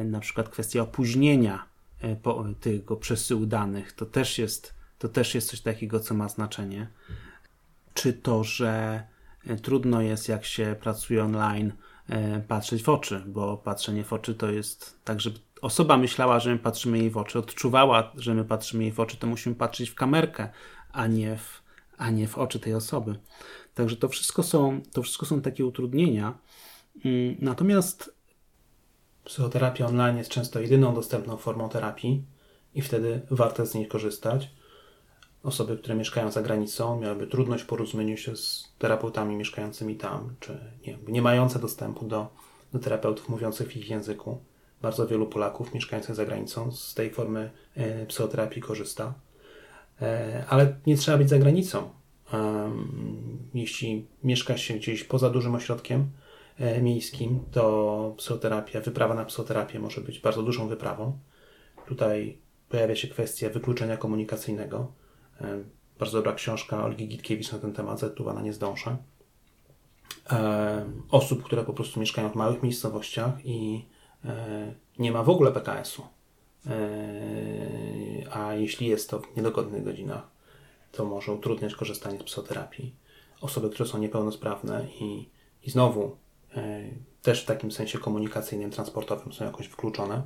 na 0.06 0.20
przykład 0.20 0.50
kwestia 0.50 0.82
opóźnienia 0.82 1.66
tego 2.60 2.98
przesyłu 2.98 3.46
danych. 3.46 3.94
To 3.94 4.06
też, 4.06 4.40
jest, 4.40 4.74
to 5.00 5.10
też 5.10 5.36
jest 5.36 5.50
coś 5.50 5.62
takiego, 5.62 6.00
co 6.00 6.14
ma 6.14 6.30
znaczenie. 6.30 6.88
Czy 7.94 8.14
to, 8.14 8.44
że 8.44 9.04
trudno 9.62 10.02
jest, 10.02 10.30
jak 10.30 10.46
się 10.46 10.76
pracuje 10.80 11.24
online, 11.24 11.72
E, 12.10 12.40
patrzeć 12.48 12.84
w 12.84 12.90
oczy, 12.90 13.24
bo 13.28 13.58
patrzenie 13.58 14.04
w 14.04 14.14
oczy 14.14 14.36
to 14.36 14.52
jest 14.52 15.00
tak, 15.04 15.22
żeby 15.22 15.40
osoba 15.62 15.98
myślała, 15.98 16.40
że 16.40 16.52
my 16.52 16.60
patrzymy 16.60 16.98
jej 16.98 17.10
w 17.10 17.18
oczy, 17.18 17.40
odczuwała, 17.40 18.12
że 18.16 18.34
my 18.34 18.46
patrzymy 18.46 18.84
jej 18.84 18.92
w 18.92 19.00
oczy, 19.00 19.18
to 19.18 19.28
musimy 19.28 19.56
patrzeć 19.56 19.90
w 19.90 19.96
kamerkę, 19.96 20.50
a 20.92 21.08
nie 21.08 21.38
w, 21.38 21.62
a 21.98 22.10
nie 22.10 22.28
w 22.28 22.38
oczy 22.38 22.60
tej 22.60 22.74
osoby. 22.74 23.20
Także 23.74 23.96
to 23.96 24.10
wszystko 24.10 24.44
są, 24.44 24.82
to 24.94 25.04
wszystko 25.04 25.26
są 25.26 25.42
takie 25.42 25.66
utrudnienia. 25.66 26.38
Mm, 27.06 27.36
natomiast 27.40 28.16
psychoterapia 29.24 29.86
online 29.86 30.18
jest 30.18 30.30
często 30.30 30.60
jedyną 30.60 30.94
dostępną 30.94 31.38
formą 31.38 31.70
terapii 31.70 32.24
i 32.76 32.82
wtedy 32.82 33.22
warto 33.32 33.66
z 33.66 33.74
niej 33.76 33.88
korzystać 33.88 34.50
osoby, 35.48 35.78
które 35.78 35.96
mieszkają 35.96 36.32
za 36.32 36.42
granicą, 36.42 37.00
miałyby 37.00 37.28
trudność 37.28 37.64
w 37.64 37.68
porozumieniu 37.68 38.18
się 38.18 38.36
z 38.36 38.74
terapeutami 38.78 39.36
mieszkającymi 39.36 39.96
tam, 39.96 40.36
czy 40.40 40.60
nie, 40.88 40.98
nie 41.08 41.22
mające 41.22 41.60
dostępu 41.60 42.06
do, 42.06 42.28
do 42.74 42.80
terapeutów 42.80 43.30
mówiących 43.30 43.68
w 43.68 43.78
ich 43.78 43.90
języku. 43.90 44.38
Bardzo 44.82 45.08
wielu 45.08 45.28
Polaków 45.28 45.74
mieszkających 45.74 46.16
za 46.16 46.26
granicą 46.26 46.72
z 46.72 46.94
tej 46.94 47.12
formy 47.12 47.52
e, 47.76 48.06
psychoterapii 48.06 48.62
korzysta. 48.62 49.14
E, 50.02 50.44
ale 50.50 50.76
nie 50.88 50.98
trzeba 50.98 51.18
być 51.18 51.30
za 51.30 51.40
granicą. 51.40 51.90
Jeśli 53.54 54.08
mieszka 54.24 54.58
się 54.58 54.74
gdzieś 54.74 55.04
poza 55.04 55.30
dużym 55.30 55.56
ośrodkiem 55.56 56.10
e, 56.60 56.82
miejskim, 56.82 57.40
to 57.52 58.14
psychoterapia, 58.18 58.82
wyprawa 58.82 59.14
na 59.16 59.26
psychoterapię 59.26 59.80
może 59.80 60.02
być 60.02 60.20
bardzo 60.20 60.44
dużą 60.44 60.68
wyprawą. 60.68 61.18
Tutaj 61.86 62.38
pojawia 62.70 62.96
się 62.96 63.08
kwestia 63.08 63.50
wykluczenia 63.50 63.98
komunikacyjnego 63.98 64.92
bardzo 66.00 66.18
dobra 66.18 66.34
książka 66.34 66.84
Olgi 66.84 67.08
Gitkiewicz 67.08 67.52
na 67.52 67.60
ten 67.60 67.74
temat, 67.74 68.00
zatytułowana 68.00 68.42
Nie 68.42 68.54
zdążę. 68.54 68.98
E, 70.32 70.86
osób, 71.12 71.44
które 71.44 71.64
po 71.64 71.74
prostu 71.74 72.00
mieszkają 72.00 72.30
w 72.30 72.36
małych 72.36 72.64
miejscowościach 72.64 73.46
i 73.46 73.86
e, 74.26 74.74
nie 75.00 75.12
ma 75.12 75.24
w 75.24 75.30
ogóle 75.30 75.52
PKS-u. 75.52 76.04
A 78.32 78.54
jeśli 78.54 78.88
jest 78.88 79.10
to 79.10 79.20
w 79.20 79.36
niedogodnych 79.36 79.84
godzinach, 79.84 80.28
to 80.92 81.06
może 81.06 81.32
utrudniać 81.32 81.76
korzystanie 81.76 82.20
z 82.20 82.24
psychoterapii. 82.24 82.96
Osoby, 83.42 83.70
które 83.70 83.90
są 83.90 83.98
niepełnosprawne 83.98 84.86
i, 85.02 85.30
i 85.64 85.70
znowu 85.70 86.18
też 87.22 87.44
w 87.44 87.46
takim 87.46 87.72
sensie 87.72 88.00
komunikacyjnym, 88.00 88.72
transportowym 88.72 89.34
są 89.34 89.46
jakoś 89.46 89.68
wykluczone 89.68 90.22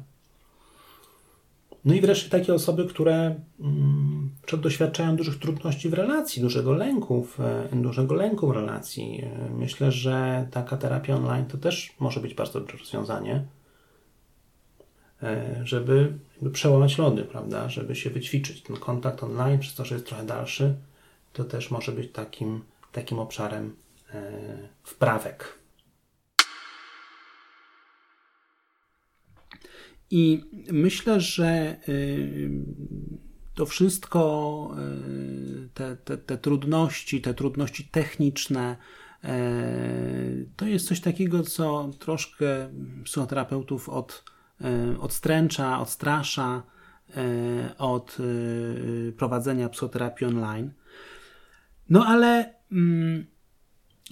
no 1.85 1.93
i 1.93 2.01
wreszcie 2.01 2.29
takie 2.29 2.53
osoby, 2.53 2.85
które 2.85 3.35
mm, 3.59 4.31
doświadczają 4.57 5.15
dużych 5.15 5.39
trudności 5.39 5.89
w 5.89 5.93
relacji, 5.93 6.41
dużego 6.41 6.73
lęku, 6.73 7.23
w, 7.23 7.39
e, 7.39 7.67
dużego 7.73 8.15
lęku 8.15 8.47
w 8.47 8.51
relacji. 8.51 9.23
E, 9.23 9.49
myślę, 9.49 9.91
że 9.91 10.47
taka 10.51 10.77
terapia 10.77 11.15
online 11.15 11.45
to 11.45 11.57
też 11.57 11.95
może 11.99 12.19
być 12.19 12.33
bardzo 12.33 12.59
dobre 12.59 12.77
rozwiązanie, 12.77 13.45
e, 15.23 15.61
żeby 15.63 16.13
przełamać 16.53 16.97
lody, 16.97 17.23
prawda, 17.23 17.69
żeby 17.69 17.95
się 17.95 18.09
wyćwiczyć. 18.09 18.63
Ten 18.63 18.75
kontakt 18.75 19.23
online, 19.23 19.59
przez 19.59 19.75
to, 19.75 19.85
że 19.85 19.95
jest 19.95 20.07
trochę 20.07 20.25
dalszy, 20.25 20.75
to 21.33 21.43
też 21.43 21.71
może 21.71 21.91
być 21.91 22.11
takim, 22.11 22.61
takim 22.91 23.19
obszarem 23.19 23.75
wprawek. 24.83 25.60
I 30.11 30.43
myślę, 30.71 31.21
że 31.21 31.77
y, 31.89 32.51
to 33.55 33.65
wszystko, 33.65 34.75
y, 35.65 35.69
te, 35.73 35.95
te, 35.95 36.17
te 36.17 36.37
trudności, 36.37 37.21
te 37.21 37.33
trudności 37.33 37.83
techniczne, 37.83 38.77
y, 39.23 39.27
to 40.55 40.65
jest 40.65 40.87
coś 40.87 41.01
takiego, 41.01 41.43
co 41.43 41.91
troszkę 41.99 42.69
psychoterapeutów 43.03 43.89
od, 43.89 44.23
odstręcza, 44.99 45.79
odstrasza 45.79 46.63
od 47.77 48.17
prowadzenia 49.17 49.69
psychoterapii 49.69 50.27
online. 50.27 50.71
No 51.89 52.05
ale 52.05 52.53
mm, 52.71 53.25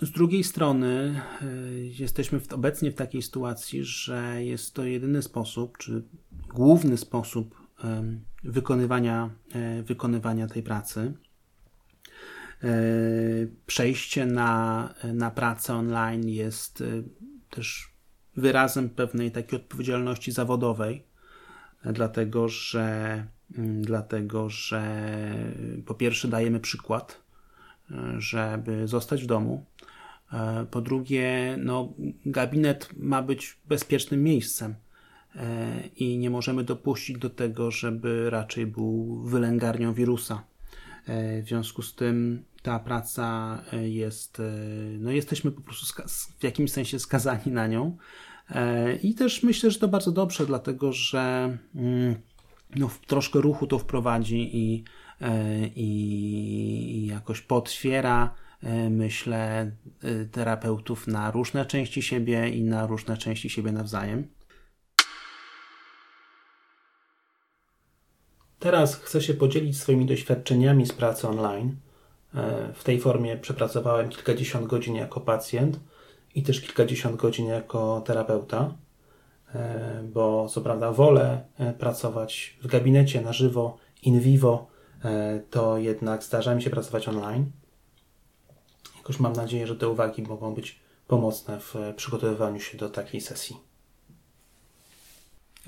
z 0.02 0.12
drugiej 0.12 0.44
strony 0.44 1.22
y, 1.42 1.92
jesteśmy 2.00 2.42
obecnie 2.54 2.92
w 2.92 2.96
takiej 2.96 3.22
sytuacji, 3.22 3.84
że 3.84 4.44
jest 4.44 4.74
to 4.74 4.84
jedyny 4.84 5.22
sposób, 5.22 5.78
czy 5.78 6.04
główny 6.54 6.98
sposób 6.98 7.60
wykonywania, 8.44 9.30
e, 9.54 9.84
wykonywania 9.84 10.48
tej 10.48 10.64
pracy. 10.64 11.14
E, 12.64 12.70
przejście 13.66 14.26
na, 14.26 14.94
na 15.14 15.32
pracę 15.32 15.76
online 15.76 16.30
jest 16.30 16.82
e, 16.82 16.86
też 17.50 17.94
wyrazem 18.36 18.90
pewnej 18.90 19.32
takiej 19.32 19.60
odpowiedzialności 19.60 20.32
zawodowej, 20.32 21.04
dlatego 21.84 22.48
że, 22.48 23.26
mm, 23.58 23.82
dlatego 23.82 24.50
że 24.50 24.84
po 25.86 25.94
pierwsze 25.94 26.28
dajemy 26.28 26.60
przykład, 26.60 27.22
żeby 28.17 28.88
zostać 28.88 29.23
w 29.23 29.25
domu, 29.25 29.65
E, 30.34 30.65
po 30.71 30.82
drugie, 30.82 31.58
no, 31.60 31.93
gabinet 32.25 32.89
ma 32.97 33.21
być 33.21 33.58
bezpiecznym 33.67 34.23
miejscem 34.23 34.75
e, 35.36 35.88
i 35.95 36.17
nie 36.17 36.30
możemy 36.30 36.63
dopuścić 36.63 37.17
do 37.17 37.30
tego, 37.30 37.71
żeby 37.71 38.30
raczej 38.30 38.65
był 38.65 39.21
wylęgarnią 39.23 39.93
wirusa. 39.93 40.43
E, 41.06 41.41
w 41.41 41.47
związku 41.47 41.82
z 41.82 41.95
tym 41.95 42.43
ta 42.62 42.80
praca 42.80 43.62
jest, 43.82 44.41
no 44.99 45.12
jesteśmy 45.12 45.52
po 45.52 45.62
prostu 45.62 46.04
w 46.39 46.43
jakimś 46.43 46.71
sensie 46.71 46.99
skazani 46.99 47.52
na 47.52 47.67
nią. 47.67 47.97
I 49.04 49.15
też 49.15 49.43
myślę, 49.43 49.71
że 49.71 49.80
to 49.80 49.88
bardzo 49.88 50.12
dobrze, 50.12 50.45
dlatego 50.45 50.93
że 50.93 51.58
mm, 51.75 52.15
no, 52.75 52.89
troszkę 53.08 53.41
ruchu 53.41 53.67
to 53.67 53.80
wprowadzi 53.80 54.58
i, 54.58 54.84
i 55.76 57.08
jakoś 57.12 57.42
potwiera 57.42 58.36
E, 58.64 58.90
myślę, 58.90 59.72
e, 60.04 60.26
terapeutów 60.26 61.08
na 61.08 61.32
różne 61.32 61.66
części 61.66 62.02
siebie 62.02 62.50
i 62.50 62.64
na 62.64 62.88
różne 62.88 63.18
części 63.18 63.50
siebie 63.50 63.72
nawzajem. 63.72 64.28
Teraz 68.60 68.96
chcę 68.96 69.22
się 69.22 69.34
podzielić 69.34 69.80
swoimi 69.80 70.06
doświadczeniami 70.06 70.86
z 70.86 70.94
pracy 70.94 71.28
online. 71.28 71.76
E, 72.36 72.74
w 72.74 72.84
tej 72.84 73.00
formie 73.00 73.38
przepracowałem 73.38 74.10
kilkadziesiąt 74.10 74.68
godzin 74.68 74.96
jako 74.96 75.22
pacjent 75.22 75.80
i 76.36 76.44
też 76.44 76.62
kilkadziesiąt 76.62 77.16
godzin 77.16 77.46
jako 77.46 78.02
terapeuta. 78.06 78.74
bo 80.14 80.48
co 80.50 80.62
prawda 80.62 80.92
wolę 80.92 81.44
pracować 81.80 82.58
w 82.62 82.68
gabinecie 82.68 83.22
na 83.22 83.34
żywo, 83.34 83.78
in 84.04 84.20
vivo, 84.20 84.68
to 85.50 85.78
jednak 85.78 86.24
zdarza 86.24 86.56
mi 86.56 86.62
się 86.62 86.70
pracować 86.70 87.08
online. 87.08 87.52
Jakoś 88.98 89.20
mam 89.20 89.34
nadzieję, 89.34 89.68
że 89.68 89.76
te 89.76 89.90
uwagi 89.90 90.22
mogą 90.22 90.54
być 90.54 90.80
pomocne 91.08 91.60
w 91.60 91.76
przygotowywaniu 91.96 92.60
się 92.60 92.78
do 92.78 92.90
takiej 92.90 93.22
sesji. 93.22 93.58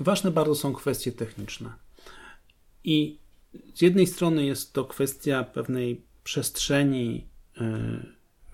Ważne 0.00 0.30
bardzo 0.30 0.54
są 0.54 0.72
kwestie 0.72 1.12
techniczne. 1.12 1.72
I 2.84 3.18
z 3.74 3.80
jednej 3.82 4.06
strony 4.06 4.44
jest 4.44 4.72
to 4.72 4.84
kwestia 4.84 5.44
pewnej 5.44 6.04
przestrzeni 6.24 7.26
e, 7.56 7.62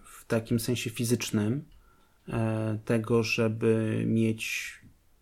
w 0.04 0.24
takim 0.24 0.60
sensie 0.60 0.90
fizycznym, 0.90 1.64
e, 2.28 2.78
tego, 2.84 3.22
żeby 3.22 4.02
mieć 4.06 4.72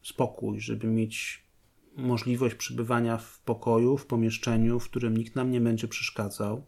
spokój, 0.03 0.61
żeby 0.61 0.87
mieć 0.87 1.46
możliwość 1.97 2.55
przebywania 2.55 3.17
w 3.17 3.41
pokoju, 3.41 3.99
w 3.99 4.07
pomieszczeniu, 4.07 4.81
w 4.81 4.91
którym 4.91 5.17
nikt 5.17 5.37
nam 5.37 5.51
nie 5.51 5.61
będzie 5.61 5.89
przeszkadzał, 5.89 6.65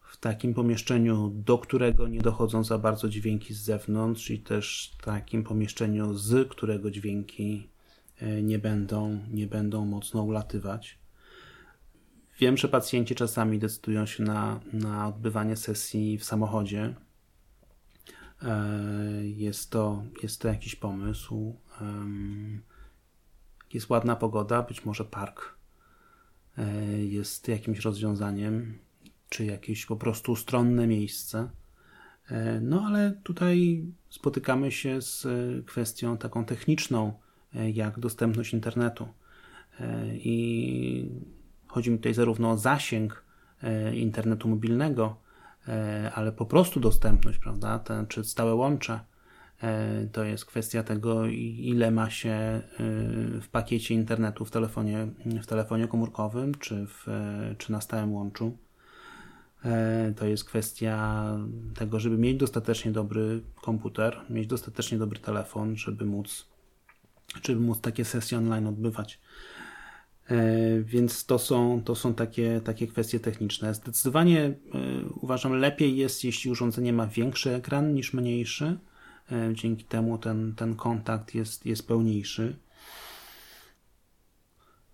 w 0.00 0.16
takim 0.16 0.54
pomieszczeniu, 0.54 1.32
do 1.34 1.58
którego 1.58 2.08
nie 2.08 2.20
dochodzą 2.20 2.64
za 2.64 2.78
bardzo 2.78 3.08
dźwięki 3.08 3.54
z 3.54 3.58
zewnątrz, 3.58 4.30
i 4.30 4.38
też 4.38 4.96
takim 5.04 5.44
pomieszczeniu, 5.44 6.14
z 6.14 6.48
którego 6.48 6.90
dźwięki 6.90 7.68
e, 8.18 8.42
nie 8.42 8.58
będą, 8.58 9.18
nie 9.30 9.46
będą 9.46 9.84
mocno 9.84 10.22
ulatywać. 10.22 10.98
Wiem, 12.40 12.56
że 12.56 12.68
pacjenci 12.68 13.14
czasami 13.14 13.58
decydują 13.58 14.06
się 14.06 14.22
na, 14.22 14.60
na 14.72 15.08
odbywanie 15.08 15.56
sesji 15.56 16.18
w 16.18 16.24
samochodzie. 16.24 16.94
E, 18.42 18.64
jest 19.24 19.70
to, 19.70 20.04
jest 20.22 20.40
to 20.40 20.48
jakiś 20.48 20.76
pomysł. 20.76 21.56
Jest 23.74 23.90
ładna 23.90 24.16
pogoda, 24.16 24.62
być 24.62 24.84
może 24.84 25.04
park 25.04 25.54
e, 26.58 26.82
jest 27.02 27.48
jakimś 27.48 27.80
rozwiązaniem, 27.80 28.78
czy 29.28 29.44
jakieś 29.44 29.86
po 29.86 29.96
prostu 29.96 30.36
stronne 30.36 30.86
miejsce. 30.86 31.50
E, 32.30 32.60
no 32.60 32.82
ale 32.86 33.20
tutaj 33.22 33.84
spotykamy 34.10 34.72
się 34.72 35.02
z 35.02 35.26
kwestią 35.66 36.18
taką 36.18 36.44
techniczną, 36.44 37.12
jak 37.72 37.98
dostępność 37.98 38.52
internetu. 38.52 39.08
I 40.14 41.10
Chodzi 41.68 41.90
mi 41.90 41.96
tutaj 41.96 42.14
zarówno 42.14 42.50
o 42.50 42.58
zasięg 42.58 43.24
e, 43.62 43.96
internetu 43.96 44.48
mobilnego, 44.48 45.16
e, 45.68 46.12
ale 46.14 46.32
po 46.32 46.46
prostu 46.46 46.80
dostępność, 46.80 47.38
prawda, 47.38 47.78
Ten, 47.78 48.06
czy 48.06 48.24
stałe 48.24 48.54
łącze. 48.54 49.00
E, 49.62 50.06
to 50.12 50.24
jest 50.24 50.44
kwestia 50.44 50.82
tego, 50.82 51.26
ile 51.26 51.90
ma 51.90 52.10
się 52.10 52.62
w 53.40 53.48
pakiecie 53.52 53.94
internetu 53.94 54.44
w 54.44 54.50
telefonie, 54.50 55.08
w 55.42 55.46
telefonie 55.46 55.88
komórkowym, 55.88 56.54
czy, 56.54 56.86
w, 56.86 57.06
czy 57.58 57.72
na 57.72 57.80
stałym 57.80 58.12
łączu. 58.12 58.56
To 60.16 60.26
jest 60.26 60.44
kwestia 60.44 61.24
tego, 61.74 62.00
żeby 62.00 62.18
mieć 62.18 62.36
dostatecznie 62.36 62.92
dobry 62.92 63.40
komputer, 63.62 64.20
mieć 64.30 64.46
dostatecznie 64.46 64.98
dobry 64.98 65.18
telefon, 65.18 65.76
żeby 65.76 66.04
móc, 66.04 66.46
żeby 67.42 67.60
móc 67.60 67.80
takie 67.80 68.04
sesje 68.04 68.38
online 68.38 68.66
odbywać. 68.66 69.20
E, 70.28 70.82
więc 70.82 71.26
to 71.26 71.38
są, 71.38 71.82
to 71.84 71.94
są 71.94 72.14
takie, 72.14 72.60
takie 72.64 72.86
kwestie 72.86 73.20
techniczne. 73.20 73.74
Zdecydowanie 73.74 74.40
e, 74.44 74.54
uważam, 75.20 75.52
lepiej 75.52 75.96
jest, 75.96 76.24
jeśli 76.24 76.50
urządzenie 76.50 76.92
ma 76.92 77.06
większy 77.06 77.54
ekran 77.54 77.94
niż 77.94 78.12
mniejszy. 78.12 78.78
E, 79.32 79.54
dzięki 79.54 79.84
temu 79.84 80.18
ten, 80.18 80.54
ten 80.54 80.76
kontakt 80.76 81.34
jest, 81.34 81.66
jest 81.66 81.88
pełniejszy. 81.88 82.56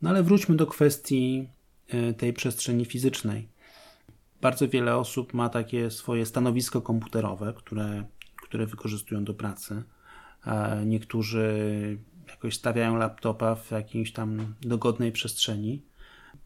No 0.03 0.11
ale 0.11 0.23
wróćmy 0.23 0.57
do 0.57 0.66
kwestii 0.66 1.49
tej 2.18 2.33
przestrzeni 2.33 2.85
fizycznej. 2.85 3.49
Bardzo 4.40 4.68
wiele 4.68 4.97
osób 4.97 5.35
ma 5.35 5.49
takie 5.49 5.90
swoje 5.90 6.27
stanowisko 6.27 6.83
komputerowe, 6.83 7.55
które, 7.57 8.05
które 8.42 8.66
wykorzystują 8.66 9.25
do 9.25 9.35
pracy. 9.35 9.83
Niektórzy 10.87 11.99
jakoś 12.29 12.55
stawiają 12.55 12.97
laptopa 12.97 13.55
w 13.55 13.70
jakiejś 13.70 14.12
tam 14.12 14.55
dogodnej 14.61 15.12
przestrzeni. 15.12 15.83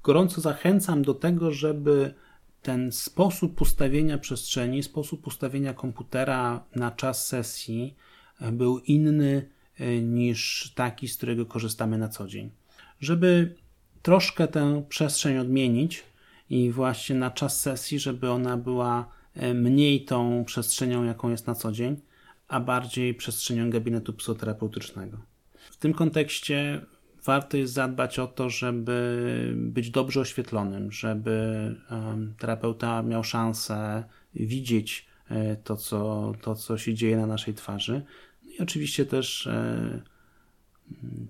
Gorąco 0.03 0.41
zachęcam 0.41 1.03
do 1.03 1.15
tego, 1.15 1.51
żeby 1.51 2.15
ten 2.63 2.93
sposób 2.93 3.61
ustawienia 3.61 4.19
przestrzeni, 4.19 4.83
sposób 4.83 5.27
ustawienia 5.27 5.75
komputera 5.75 6.65
na 6.75 6.91
czas 6.91 7.27
sesji 7.27 7.95
e, 8.41 8.53
był 8.53 8.79
inny 8.79 9.49
e, 9.79 10.03
niż 10.03 10.73
taki, 10.75 11.09
z 11.09 11.17
którego 11.17 11.47
korzystamy 11.47 11.99
na 11.99 12.09
co 12.09 12.27
dzień. 12.27 12.51
Żeby 13.01 13.55
troszkę 14.03 14.49
tę 14.49 14.83
przestrzeń 14.89 15.39
odmienić 15.39 16.05
i 16.51 16.71
właśnie 16.71 17.17
na 17.17 17.31
czas 17.31 17.61
sesji, 17.61 17.99
żeby 17.99 18.31
ona 18.31 18.57
była 18.57 19.09
e, 19.35 19.55
mniej 19.55 20.05
tą 20.05 20.45
przestrzenią, 20.45 21.05
jaką 21.05 21.31
jest 21.31 21.47
na 21.47 21.55
co 21.55 21.73
dzień, 21.73 21.97
a 22.49 22.61
bardziej 22.61 23.15
przestrzenią 23.15 23.71
gabinetu 23.71 24.13
psychoterapeutycznego. 24.13 25.19
W 25.71 25.77
tym 25.77 25.95
kontekście 25.95 26.81
warto 27.29 27.57
jest 27.57 27.73
zadbać 27.73 28.19
o 28.19 28.27
to, 28.27 28.51
żeby 28.51 29.53
być 29.57 29.91
dobrze 29.91 30.21
oświetlonym, 30.21 30.93
żeby 30.93 31.75
terapeuta 32.39 33.03
miał 33.03 33.25
szansę 33.25 34.05
widzieć 34.35 35.07
e, 35.31 35.57
to, 35.57 35.77
co, 35.77 36.33
to, 36.43 36.55
co 36.55 36.79
się 36.79 36.95
dzieje 36.95 37.17
na 37.17 37.27
naszej 37.27 37.55
twarzy. 37.55 38.03
No 38.45 38.51
i 38.51 38.59
oczywiście 38.59 39.07
też 39.07 39.47
e, 39.47 40.03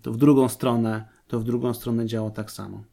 to 0.03 0.13
w 0.13 0.17
drugą 0.17 0.49
stronę, 0.49 1.09
to 1.29 1.41
w 1.41 1.45
drugą 1.45 1.75
stronę 1.75 2.07
działa 2.07 2.31
tak 2.31 2.51
samo. 2.51 2.85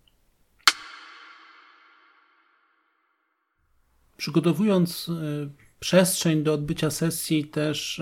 Przygotowując 4.17 5.09
e, 5.09 5.13
przestrzeń 5.79 6.43
do 6.43 6.53
odbycia 6.53 6.91
sesji, 6.91 7.45
też 7.45 8.01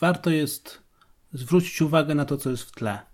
warto 0.00 0.30
jest 0.30 0.82
zwrócić 1.32 1.82
uwagę 1.82 2.14
na 2.14 2.24
to, 2.24 2.36
co 2.36 2.50
jest 2.50 2.62
w 2.62 2.72
tle. 2.72 3.09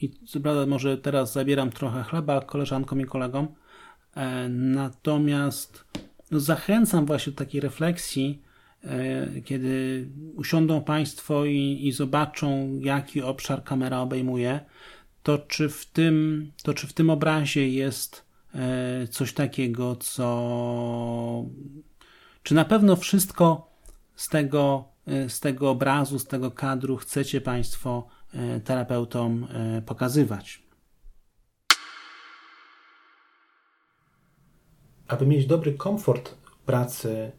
I 0.00 0.10
co 0.26 0.40
prawda, 0.40 0.66
może 0.66 0.98
teraz 0.98 1.32
zabieram 1.32 1.70
trochę 1.70 2.02
chleba 2.02 2.40
koleżankom 2.40 3.00
i 3.00 3.04
kolegom, 3.04 3.48
natomiast 4.48 5.84
no, 6.30 6.40
zachęcam 6.40 7.06
właśnie 7.06 7.32
do 7.32 7.38
takiej 7.38 7.60
refleksji, 7.60 8.42
kiedy 9.44 10.06
usiądą 10.34 10.84
Państwo 10.84 11.44
i, 11.44 11.80
i 11.82 11.92
zobaczą, 11.92 12.78
jaki 12.82 13.22
obszar 13.22 13.64
kamera 13.64 14.00
obejmuje, 14.00 14.60
to 15.22 15.38
czy 15.38 15.68
w 15.68 15.86
tym, 15.86 16.46
to 16.62 16.74
czy 16.74 16.86
w 16.86 16.92
tym 16.92 17.10
obrazie 17.10 17.68
jest 17.68 18.26
e, 18.54 19.08
coś 19.08 19.32
takiego, 19.32 19.96
co. 19.96 21.44
Czy 22.42 22.54
na 22.54 22.64
pewno 22.64 22.96
wszystko 22.96 23.70
z 24.16 24.28
tego 24.28 24.84
z 25.28 25.40
tego 25.40 25.70
obrazu, 25.70 26.18
z 26.18 26.26
tego 26.26 26.50
kadru 26.50 26.96
chcecie 26.96 27.40
Państwo 27.40 28.06
e, 28.34 28.60
terapeutom 28.60 29.46
e, 29.50 29.82
pokazywać. 29.82 30.62
Aby 35.08 35.26
mieć 35.26 35.46
dobry 35.46 35.72
komfort 35.72 36.34
pracy 36.66 37.32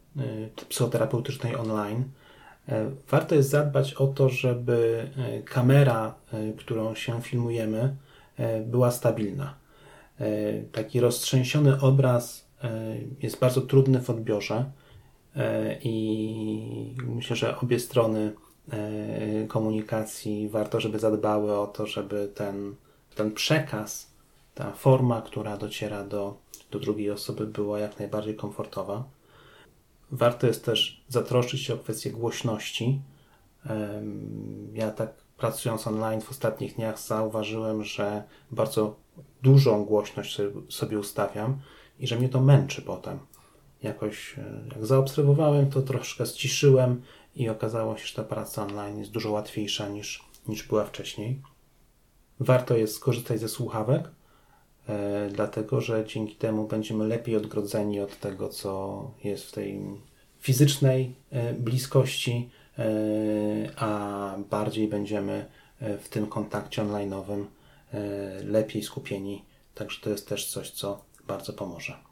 psychoterapeutycznej 0.68 1.56
online, 1.56 2.04
warto 3.10 3.34
jest 3.34 3.50
zadbać 3.50 3.94
o 3.94 4.06
to, 4.06 4.28
żeby 4.28 5.10
kamera, 5.44 6.14
którą 6.58 6.94
się 6.94 7.22
filmujemy, 7.22 7.96
była 8.66 8.90
stabilna. 8.90 9.54
Taki 10.72 11.00
roztrzęsiony 11.00 11.80
obraz 11.80 12.48
jest 13.22 13.38
bardzo 13.38 13.60
trudny 13.60 14.00
w 14.00 14.10
odbiorze 14.10 14.64
E, 14.64 14.87
i 15.82 16.94
myślę, 17.06 17.36
że 17.36 17.58
obie 17.58 17.80
strony 17.80 18.32
e, 18.72 19.46
komunikacji 19.46 20.48
warto, 20.48 20.80
żeby 20.80 20.98
zadbały 20.98 21.58
o 21.58 21.66
to, 21.66 21.86
żeby 21.86 22.32
ten, 22.34 22.74
ten 23.14 23.32
przekaz, 23.32 24.10
ta 24.54 24.72
forma, 24.72 25.22
która 25.22 25.56
dociera 25.56 26.04
do, 26.04 26.36
do 26.70 26.78
drugiej 26.78 27.10
osoby, 27.10 27.46
była 27.46 27.78
jak 27.78 27.98
najbardziej 27.98 28.36
komfortowa. 28.36 29.04
Warto 30.10 30.46
jest 30.46 30.64
też 30.64 31.04
zatroszczyć 31.08 31.60
się 31.60 31.74
o 31.74 31.78
kwestię 31.78 32.10
głośności. 32.10 33.00
Ja 34.72 34.90
tak 34.90 35.10
pracując 35.36 35.86
online 35.86 36.20
w 36.20 36.30
ostatnich 36.30 36.74
dniach 36.74 36.98
zauważyłem, 36.98 37.84
że 37.84 38.22
bardzo 38.50 38.96
dużą 39.42 39.84
głośność 39.84 40.40
sobie 40.68 40.98
ustawiam 40.98 41.58
i 41.98 42.06
że 42.06 42.16
mnie 42.16 42.28
to 42.28 42.40
męczy 42.40 42.82
potem 42.82 43.18
jakoś, 43.82 44.38
e, 44.38 44.62
jak 44.74 44.86
zaobserwowałem, 44.86 45.70
to 45.70 45.82
troszkę 45.82 46.26
ściszyłem 46.26 47.02
i 47.36 47.48
okazało 47.48 47.96
się, 47.96 48.06
że 48.06 48.14
ta 48.14 48.24
praca 48.24 48.62
online 48.62 48.98
jest 48.98 49.10
dużo 49.10 49.30
łatwiejsza 49.30 49.88
niż, 49.88 50.24
niż 50.48 50.62
była 50.62 50.84
wcześniej. 50.84 51.42
Warto 52.40 52.76
jest 52.76 52.94
skorzystać 52.94 53.40
ze 53.40 53.48
słuchawek, 53.48 54.10
e, 54.88 55.28
dlatego 55.32 55.80
że 55.80 56.04
dzięki 56.06 56.34
temu 56.34 56.68
będziemy 56.68 57.06
lepiej 57.06 57.36
odgrodzeni 57.36 58.00
od 58.00 58.20
tego, 58.20 58.48
co 58.48 59.02
jest 59.24 59.44
w 59.44 59.52
tej 59.52 59.80
fizycznej 60.40 61.14
e, 61.30 61.52
bliskości, 61.52 62.50
a 63.76 64.34
bardziej 64.50 64.88
będziemy 64.88 65.46
w 65.80 66.08
tym 66.08 66.26
kontakcie 66.26 66.82
online'owym 66.82 67.44
lepiej 68.44 68.82
skupieni. 68.82 69.44
Także 69.74 70.00
to 70.02 70.10
jest 70.10 70.28
też 70.28 70.50
coś, 70.50 70.70
co 70.70 71.04
bardzo 71.26 71.52
pomoże. 71.52 72.07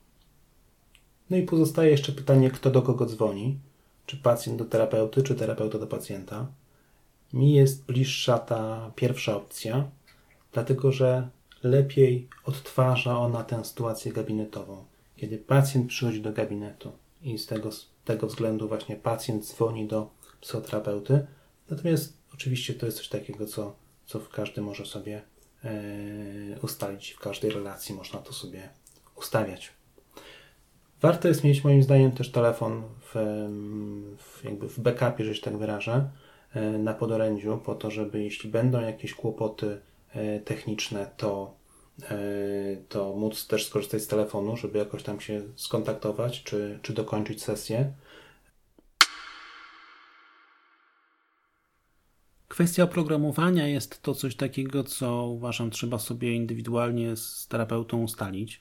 No 1.30 1.36
i 1.36 1.42
pozostaje 1.42 1.90
jeszcze 1.90 2.12
pytanie, 2.12 2.50
kto 2.50 2.70
do 2.70 2.82
kogo 2.82 3.06
dzwoni. 3.06 3.58
Czy 4.06 4.16
pacjent 4.16 4.58
do 4.58 4.64
terapeuty, 4.64 5.22
czy 5.22 5.34
terapeuta 5.34 5.78
do 5.78 5.86
pacjenta. 5.86 6.46
Mi 7.32 7.52
jest 7.52 7.84
bliższa 7.84 8.38
ta 8.38 8.92
pierwsza 8.94 9.36
opcja, 9.36 9.90
dlatego 10.52 10.92
że 10.92 11.28
lepiej 11.62 12.28
odtwarza 12.44 13.18
ona 13.18 13.44
tę 13.44 13.64
sytuację 13.64 14.12
gabinetową. 14.12 14.84
Kiedy 15.16 15.38
pacjent 15.38 15.88
przychodzi 15.88 16.20
do 16.20 16.32
gabinetu 16.32 16.92
i 17.22 17.38
z 17.38 17.46
tego, 17.46 17.72
z 17.72 17.88
tego 18.04 18.26
względu 18.26 18.68
właśnie 18.68 18.96
pacjent 18.96 19.46
dzwoni 19.46 19.86
do 19.86 20.10
psychoterapeuty, 20.40 21.26
natomiast 21.70 22.16
oczywiście 22.34 22.74
to 22.74 22.86
jest 22.86 22.98
coś 22.98 23.08
takiego, 23.08 23.46
co, 23.46 23.76
co 24.06 24.20
każdy 24.20 24.60
może 24.60 24.86
sobie 24.86 25.22
yy, 25.64 25.70
ustalić, 26.62 27.10
w 27.10 27.18
każdej 27.18 27.50
relacji 27.50 27.94
można 27.94 28.20
to 28.20 28.32
sobie 28.32 28.68
ustawiać. 29.16 29.72
Warto 31.02 31.28
jest 31.28 31.44
mieć 31.44 31.64
moim 31.64 31.82
zdaniem 31.82 32.12
też 32.12 32.30
telefon 32.30 32.82
w, 33.00 33.14
w, 34.18 34.44
jakby 34.44 34.68
w 34.68 34.80
backupie, 34.80 35.24
że 35.24 35.34
się 35.34 35.42
tak 35.42 35.56
wyrażę, 35.56 36.10
e, 36.54 36.60
na 36.78 36.94
podorędziu, 36.94 37.58
po 37.58 37.74
to, 37.74 37.90
żeby 37.90 38.22
jeśli 38.22 38.50
będą 38.50 38.80
jakieś 38.80 39.14
kłopoty 39.14 39.80
e, 40.10 40.40
techniczne, 40.40 41.10
to, 41.16 41.54
e, 42.02 42.16
to 42.88 43.16
móc 43.16 43.46
też 43.46 43.66
skorzystać 43.66 44.02
z 44.02 44.06
telefonu, 44.06 44.56
żeby 44.56 44.78
jakoś 44.78 45.02
tam 45.02 45.20
się 45.20 45.42
skontaktować, 45.56 46.42
czy, 46.42 46.78
czy 46.82 46.92
dokończyć 46.92 47.42
sesję. 47.42 47.92
Kwestia 52.48 52.84
oprogramowania 52.84 53.68
jest 53.68 54.02
to 54.02 54.14
coś 54.14 54.36
takiego, 54.36 54.84
co 54.84 55.26
uważam 55.26 55.70
trzeba 55.70 55.98
sobie 55.98 56.34
indywidualnie 56.34 57.16
z 57.16 57.48
terapeutą 57.48 58.02
ustalić. 58.02 58.60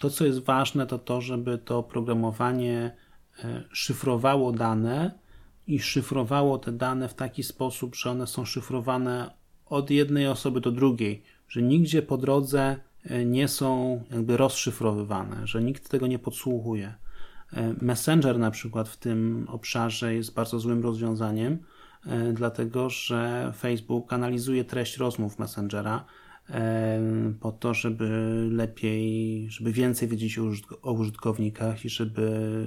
To, 0.00 0.10
co 0.10 0.26
jest 0.26 0.38
ważne, 0.38 0.86
to 0.86 0.98
to, 0.98 1.20
żeby 1.20 1.58
to 1.58 1.78
oprogramowanie 1.78 2.96
e, 3.44 3.64
szyfrowało 3.72 4.52
dane 4.52 5.18
i 5.66 5.78
szyfrowało 5.78 6.58
te 6.58 6.72
dane 6.72 7.08
w 7.08 7.14
taki 7.14 7.42
sposób, 7.42 7.94
że 7.94 8.10
one 8.10 8.26
są 8.26 8.44
szyfrowane 8.44 9.30
od 9.66 9.90
jednej 9.90 10.26
osoby 10.26 10.60
do 10.60 10.72
drugiej, 10.72 11.22
że 11.48 11.62
nigdzie 11.62 12.02
po 12.02 12.16
drodze 12.16 12.76
e, 13.04 13.24
nie 13.24 13.48
są 13.48 14.02
jakby 14.10 14.36
rozszyfrowywane, 14.36 15.46
że 15.46 15.62
nikt 15.62 15.88
tego 15.88 16.06
nie 16.06 16.18
podsłuchuje. 16.18 16.94
E, 17.52 17.74
Messenger 17.80 18.38
na 18.38 18.50
przykład 18.50 18.88
w 18.88 18.96
tym 18.96 19.46
obszarze 19.48 20.14
jest 20.14 20.34
bardzo 20.34 20.60
złym 20.60 20.82
rozwiązaniem, 20.82 21.58
dlatego 22.32 22.90
że 22.90 23.52
Facebook 23.56 24.12
analizuje 24.12 24.64
treść 24.64 24.96
rozmów 24.96 25.38
Messengera 25.38 26.04
po 27.40 27.52
to, 27.52 27.74
żeby 27.74 28.08
lepiej, 28.50 29.46
żeby 29.50 29.72
więcej 29.72 30.08
wiedzieć 30.08 30.38
o 30.82 30.92
użytkownikach 30.92 31.84
i 31.84 31.88
żeby 31.88 32.66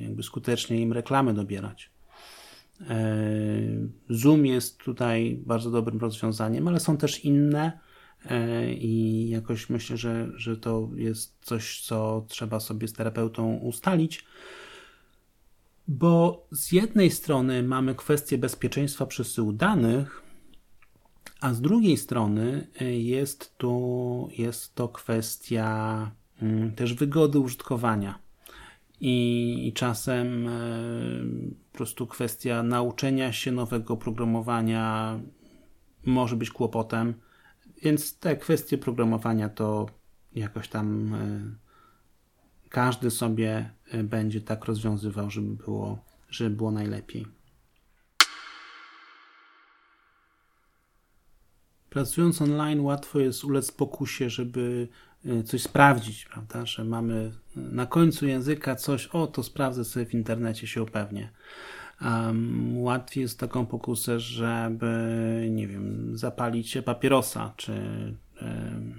jakby 0.00 0.22
skutecznie 0.22 0.80
im 0.80 0.92
reklamy 0.92 1.34
dobierać. 1.34 1.90
Zoom 4.10 4.46
jest 4.46 4.78
tutaj 4.78 5.42
bardzo 5.46 5.70
dobrym 5.70 5.98
rozwiązaniem, 5.98 6.68
ale 6.68 6.80
są 6.80 6.96
też 6.96 7.24
inne 7.24 7.78
e, 8.24 8.72
i 8.72 9.28
jakoś 9.28 9.70
myślę, 9.70 9.96
że, 9.96 10.28
że 10.36 10.56
to 10.56 10.90
jest 10.96 11.36
coś, 11.40 11.80
co 11.80 12.24
trzeba 12.28 12.60
sobie 12.60 12.88
z 12.88 12.92
terapeutą 12.92 13.56
ustalić. 13.56 14.24
Bo 15.88 16.46
z 16.50 16.72
jednej 16.72 17.10
strony 17.10 17.62
mamy 17.62 17.94
kwestię 17.94 18.38
bezpieczeństwa 18.38 19.06
przesyłu 19.06 19.52
danych, 19.52 20.22
a 21.40 21.54
z 21.54 21.60
drugiej 21.60 21.96
strony 21.96 22.68
y, 22.82 22.94
jest, 22.94 23.56
tu, 23.56 24.28
jest 24.38 24.74
to 24.74 24.88
kwestia 24.88 26.10
mm, 26.42 26.72
też 26.72 26.94
wygody 26.94 27.38
użytkowania. 27.38 28.18
I, 29.00 29.68
i 29.68 29.72
czasem 29.72 30.48
y, 30.48 31.54
po 31.72 31.76
prostu 31.76 32.06
kwestia 32.06 32.62
nauczenia 32.62 33.32
się 33.32 33.52
nowego 33.52 33.96
programowania 33.96 35.18
może 36.06 36.36
być 36.36 36.50
kłopotem, 36.50 37.14
więc 37.82 38.18
te 38.18 38.36
kwestie 38.36 38.78
programowania 38.78 39.48
to 39.48 39.86
jakoś 40.34 40.68
tam 40.68 41.14
y, 41.14 41.56
każdy 42.68 43.10
sobie 43.10 43.70
będzie 44.04 44.40
tak 44.40 44.64
rozwiązywał, 44.64 45.30
żeby 45.30 45.54
było, 45.54 45.98
żeby 46.30 46.56
było 46.56 46.70
najlepiej. 46.70 47.35
Pracując 51.90 52.42
online 52.42 52.80
łatwo 52.80 53.20
jest 53.20 53.44
ulec 53.44 53.72
pokusie, 53.72 54.30
żeby 54.30 54.88
e, 55.26 55.42
coś 55.42 55.62
sprawdzić, 55.62 56.24
prawda? 56.24 56.66
Że 56.66 56.84
mamy 56.84 57.32
na 57.56 57.86
końcu 57.86 58.26
języka 58.26 58.76
coś, 58.76 59.06
o 59.06 59.26
to 59.26 59.42
sprawdzę 59.42 59.84
sobie 59.84 60.06
w 60.06 60.14
internecie, 60.14 60.66
się 60.66 60.82
upewnię. 60.82 61.30
Um, 62.02 62.78
łatwiej 62.78 63.22
jest 63.22 63.40
taką 63.40 63.66
pokusę, 63.66 64.20
żeby, 64.20 65.48
nie 65.50 65.68
wiem, 65.68 66.10
zapalić 66.18 66.70
się 66.70 66.82
papierosa, 66.82 67.52
czy, 67.56 67.72
um, 68.42 68.94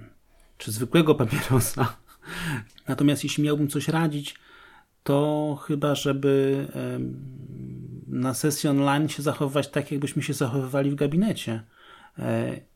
czy 0.58 0.71
zwykłego 0.71 1.15
papierosa. 1.15 1.97
Natomiast 2.88 3.23
jeśli 3.23 3.43
miałbym 3.43 3.67
coś 3.67 3.88
radzić, 3.88 4.36
to 5.04 5.58
chyba, 5.63 5.95
żeby 5.95 6.67
um, 6.76 7.15
na 8.08 8.34
sesji 8.34 8.69
online 8.69 9.10
się 9.10 9.23
zachowywać 9.23 9.67
tak, 9.67 9.91
jakbyśmy 9.91 10.23
się 10.23 10.34
zachowywali 10.34 10.91
w 10.91 10.95
gabinecie 10.95 11.54
E, 11.54 11.76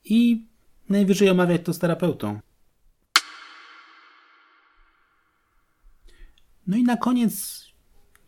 i 0.06 0.45
najwyżej 0.89 1.30
omawiać 1.30 1.62
to 1.63 1.73
z 1.73 1.80
terapeutą. 1.80 2.39
No 6.67 6.77
i 6.77 6.84
na 6.84 6.97
koniec 6.97 7.65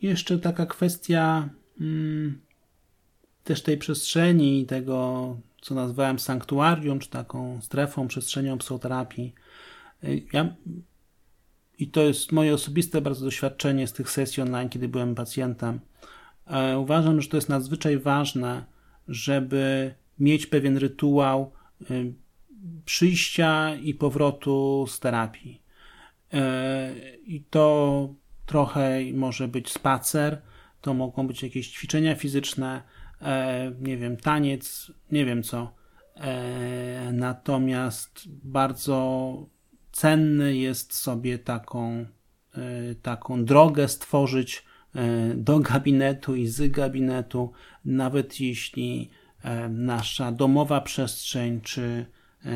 jeszcze 0.02 0.40
taka 0.40 0.66
kwestia 0.66 1.50
hmm, 1.80 2.42
też 3.44 3.64
tej 3.64 3.78
przestrzeni, 3.78 4.66
tego 4.66 5.38
co 5.62 5.76
nazwałem 5.76 6.20
sanktuarium, 6.20 7.00
czy 7.00 7.10
taką 7.10 7.62
strefą, 7.62 8.08
przestrzenią 8.08 8.58
psychoterapii. 8.58 9.34
Ja, 10.34 10.56
I 11.80 11.88
to 11.88 12.02
jest 12.02 12.32
moje 12.32 12.54
osobiste 12.54 13.02
bardzo 13.02 13.26
doświadczenie 13.26 13.88
z 13.88 13.94
tych 13.94 14.10
sesji 14.10 14.44
online, 14.44 14.70
kiedy 14.70 14.88
byłem 14.88 15.16
pacjentem. 15.16 15.80
E, 16.48 16.80
uważam, 16.80 17.22
że 17.22 17.30
to 17.30 17.38
jest 17.38 17.50
nadzwyczaj 17.50 18.00
ważne, 18.00 18.66
żeby 19.08 19.94
mieć 20.20 20.46
pewien 20.46 20.78
rytuał 20.78 21.52
y, 21.92 22.14
przyjścia 22.86 23.76
i 23.76 23.94
powrotu 23.94 24.86
z 24.90 25.00
terapii. 25.00 25.62
Y, 26.34 26.38
I 27.26 27.44
to 27.50 28.10
trochę 28.46 29.00
może 29.14 29.48
być 29.48 29.72
spacer, 29.72 30.42
to 30.82 30.94
mogą 30.94 31.28
być 31.28 31.44
jakieś 31.44 31.70
ćwiczenia 31.70 32.16
fizyczne, 32.16 32.82
y, 33.22 33.26
nie 33.82 33.98
wiem, 33.98 34.18
taniec, 34.18 34.92
nie 35.12 35.26
wiem 35.26 35.44
co. 35.44 35.84
Natomiast 37.14 38.24
bardzo 38.28 39.50
cenny 39.92 40.58
jest 40.58 40.94
sobie 40.94 41.40
taką, 41.40 42.06
taką 43.02 43.46
drogę 43.46 43.88
stworzyć 43.88 44.66
do 45.36 45.60
gabinetu 45.60 46.36
i 46.36 46.48
z 46.48 46.72
gabinetu, 46.72 47.52
nawet 47.86 48.40
jeśli 48.40 49.10
E, 49.10 49.23
nasza 49.70 50.32
domowa 50.32 50.82
przestrzeń, 50.82 51.62
czy 51.62 52.06
e, 52.46 52.52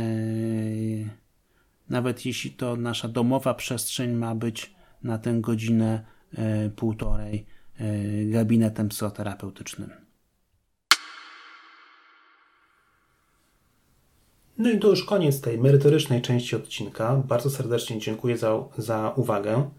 nawet 1.89 2.26
jeśli 2.26 2.52
to 2.52 2.76
nasza 2.76 3.08
domowa 3.08 3.54
przestrzeń 3.54 4.12
ma 4.12 4.36
być 4.36 4.76
na 5.04 5.17
tę 5.17 5.38
godzinę 5.41 6.06
e, 6.38 6.69
półtorej 6.69 7.45
gabinetem 8.30 8.89
psychoterapeutycznym. 8.89 10.08
No 14.58 14.69
i 14.69 14.80
to 14.80 14.88
już 14.88 15.04
koniec 15.04 15.41
tej 15.41 15.58
merytorycznej 15.58 16.21
części 16.21 16.56
odcinka. 16.56 17.15
Bardzo 17.15 17.50
serdecznie 17.50 18.00
dziękuję 18.00 18.38
za, 18.38 18.63
za 18.78 19.13
uwagę. 19.15 19.69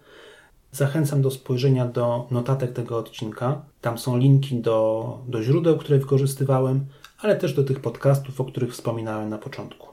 Zachęcam 0.73 1.23
do 1.23 1.31
spojrzenia 1.31 1.87
do 1.87 2.27
notatek 2.31 2.73
tego 2.73 2.99
odcinka. 2.99 3.63
Tam 3.81 3.99
są 3.99 4.17
linki 4.17 4.61
do, 4.61 5.19
do 5.29 5.43
źródeł, 5.43 5.79
które 5.79 5.99
wykorzystywałem, 5.99 6.87
ale 7.19 7.37
też 7.37 7.55
do 7.55 7.65
tych 7.65 7.81
podcastów, 7.81 8.41
o 8.41 8.45
których 8.45 8.73
wspominałem 8.73 9.29
na 9.29 9.39
początku. 9.39 9.89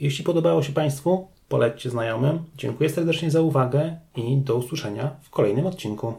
Jeśli 0.00 0.24
podobało 0.24 0.62
się 0.62 0.72
Państwu, 0.72 1.28
polećcie 1.48 1.90
znajomym. 1.90 2.44
Dziękuję 2.56 2.90
serdecznie 2.90 3.30
za 3.30 3.40
uwagę 3.40 3.96
i 4.16 4.36
do 4.36 4.56
usłyszenia 4.56 5.16
w 5.22 5.30
kolejnym 5.30 5.66
odcinku. 5.66 6.14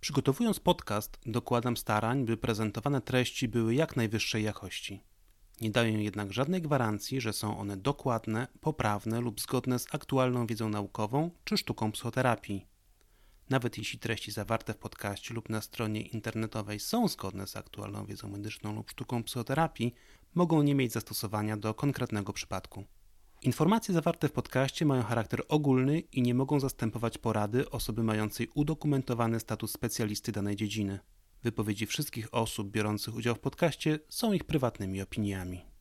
Przygotowując 0.00 0.60
podcast, 0.60 1.18
dokładam 1.26 1.76
starań, 1.76 2.24
by 2.24 2.36
prezentowane 2.36 3.00
treści 3.00 3.48
były 3.48 3.74
jak 3.74 3.96
najwyższej 3.96 4.44
jakości. 4.44 5.11
Nie 5.62 5.70
daję 5.70 6.02
jednak 6.02 6.32
żadnej 6.32 6.62
gwarancji, 6.62 7.20
że 7.20 7.32
są 7.32 7.58
one 7.58 7.76
dokładne, 7.76 8.48
poprawne 8.60 9.20
lub 9.20 9.40
zgodne 9.40 9.78
z 9.78 9.94
aktualną 9.94 10.46
wiedzą 10.46 10.68
naukową 10.68 11.30
czy 11.44 11.56
sztuką 11.56 11.92
psychoterapii. 11.92 12.66
Nawet 13.50 13.78
jeśli 13.78 13.98
treści 13.98 14.32
zawarte 14.32 14.74
w 14.74 14.78
podcaście 14.78 15.34
lub 15.34 15.48
na 15.48 15.60
stronie 15.60 16.00
internetowej 16.00 16.80
są 16.80 17.08
zgodne 17.08 17.46
z 17.46 17.56
aktualną 17.56 18.06
wiedzą 18.06 18.28
medyczną 18.28 18.74
lub 18.74 18.90
sztuką 18.90 19.22
psychoterapii, 19.22 19.94
mogą 20.34 20.62
nie 20.62 20.74
mieć 20.74 20.92
zastosowania 20.92 21.56
do 21.56 21.74
konkretnego 21.74 22.32
przypadku. 22.32 22.84
Informacje 23.42 23.94
zawarte 23.94 24.28
w 24.28 24.32
podcaście 24.32 24.84
mają 24.86 25.02
charakter 25.02 25.42
ogólny 25.48 26.00
i 26.00 26.22
nie 26.22 26.34
mogą 26.34 26.60
zastępować 26.60 27.18
porady 27.18 27.70
osoby 27.70 28.02
mającej 28.02 28.48
udokumentowany 28.54 29.40
status 29.40 29.72
specjalisty 29.72 30.32
danej 30.32 30.56
dziedziny. 30.56 30.98
Wypowiedzi 31.42 31.86
wszystkich 31.86 32.34
osób 32.34 32.70
biorących 32.70 33.14
udział 33.14 33.34
w 33.34 33.40
podcaście 33.40 33.98
są 34.08 34.32
ich 34.32 34.44
prywatnymi 34.44 35.02
opiniami. 35.02 35.71